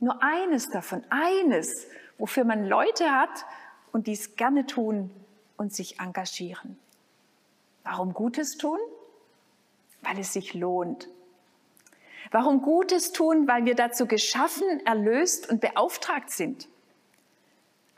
Nur 0.00 0.20
eines 0.22 0.70
davon, 0.70 1.04
eines 1.10 1.86
wofür 2.18 2.44
man 2.44 2.66
Leute 2.66 3.10
hat 3.10 3.44
und 3.92 4.06
dies 4.06 4.36
gerne 4.36 4.66
tun 4.66 5.10
und 5.56 5.72
sich 5.72 6.00
engagieren. 6.00 6.78
Warum 7.84 8.14
Gutes 8.14 8.56
tun? 8.56 8.78
Weil 10.02 10.18
es 10.18 10.32
sich 10.32 10.54
lohnt. 10.54 11.08
Warum 12.30 12.62
Gutes 12.62 13.12
tun? 13.12 13.48
Weil 13.48 13.64
wir 13.64 13.74
dazu 13.74 14.06
geschaffen, 14.06 14.84
erlöst 14.86 15.50
und 15.50 15.60
beauftragt 15.60 16.30
sind. 16.30 16.68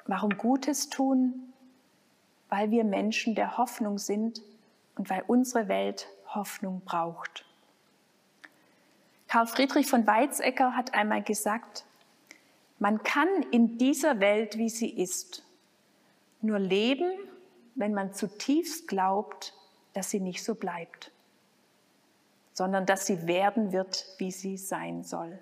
Warum 0.06 0.36
Gutes 0.36 0.88
tun? 0.88 1.52
Weil 2.48 2.70
wir 2.70 2.84
Menschen 2.84 3.34
der 3.34 3.56
Hoffnung 3.58 3.98
sind 3.98 4.42
und 4.96 5.10
weil 5.10 5.22
unsere 5.26 5.68
Welt 5.68 6.08
Hoffnung 6.34 6.82
braucht. 6.84 7.44
Karl 9.28 9.46
Friedrich 9.46 9.86
von 9.86 10.06
Weizsäcker 10.06 10.76
hat 10.76 10.94
einmal 10.94 11.22
gesagt, 11.22 11.84
man 12.78 13.02
kann 13.02 13.28
in 13.50 13.78
dieser 13.78 14.20
Welt, 14.20 14.58
wie 14.58 14.68
sie 14.68 14.90
ist, 14.90 15.44
nur 16.40 16.58
leben, 16.58 17.10
wenn 17.74 17.94
man 17.94 18.12
zutiefst 18.12 18.88
glaubt, 18.88 19.54
dass 19.94 20.10
sie 20.10 20.20
nicht 20.20 20.42
so 20.44 20.54
bleibt, 20.54 21.10
sondern 22.52 22.86
dass 22.86 23.06
sie 23.06 23.26
werden 23.26 23.72
wird, 23.72 24.06
wie 24.18 24.30
sie 24.30 24.56
sein 24.56 25.02
soll. 25.02 25.38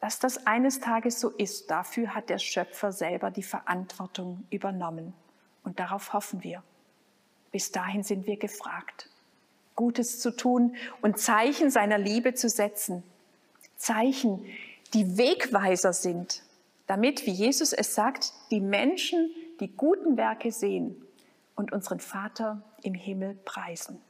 Dass 0.00 0.18
das 0.18 0.46
eines 0.46 0.80
Tages 0.80 1.20
so 1.20 1.30
ist, 1.30 1.70
dafür 1.70 2.14
hat 2.14 2.28
der 2.28 2.38
Schöpfer 2.38 2.92
selber 2.92 3.30
die 3.30 3.42
Verantwortung 3.42 4.44
übernommen. 4.50 5.14
Und 5.64 5.80
darauf 5.80 6.12
hoffen 6.12 6.44
wir. 6.44 6.62
Bis 7.50 7.72
dahin 7.72 8.02
sind 8.02 8.26
wir 8.26 8.36
gefragt, 8.36 9.08
Gutes 9.74 10.20
zu 10.20 10.30
tun 10.30 10.76
und 11.02 11.18
Zeichen 11.18 11.70
seiner 11.70 11.98
Liebe 11.98 12.34
zu 12.34 12.48
setzen. 12.48 13.02
Zeichen, 13.76 14.44
die 14.94 15.18
Wegweiser 15.18 15.92
sind, 15.92 16.42
damit, 16.86 17.26
wie 17.26 17.32
Jesus 17.32 17.72
es 17.72 17.94
sagt, 17.94 18.32
die 18.50 18.60
Menschen 18.60 19.30
die 19.60 19.68
guten 19.68 20.16
Werke 20.16 20.52
sehen 20.52 20.96
und 21.54 21.72
unseren 21.72 22.00
Vater 22.00 22.62
im 22.86 22.94
Himmel 22.94 23.34
preisen. 23.44 24.00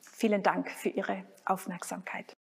Vielen 0.00 0.42
Dank 0.42 0.70
für 0.70 0.88
Ihre 0.88 1.24
Aufmerksamkeit. 1.44 2.36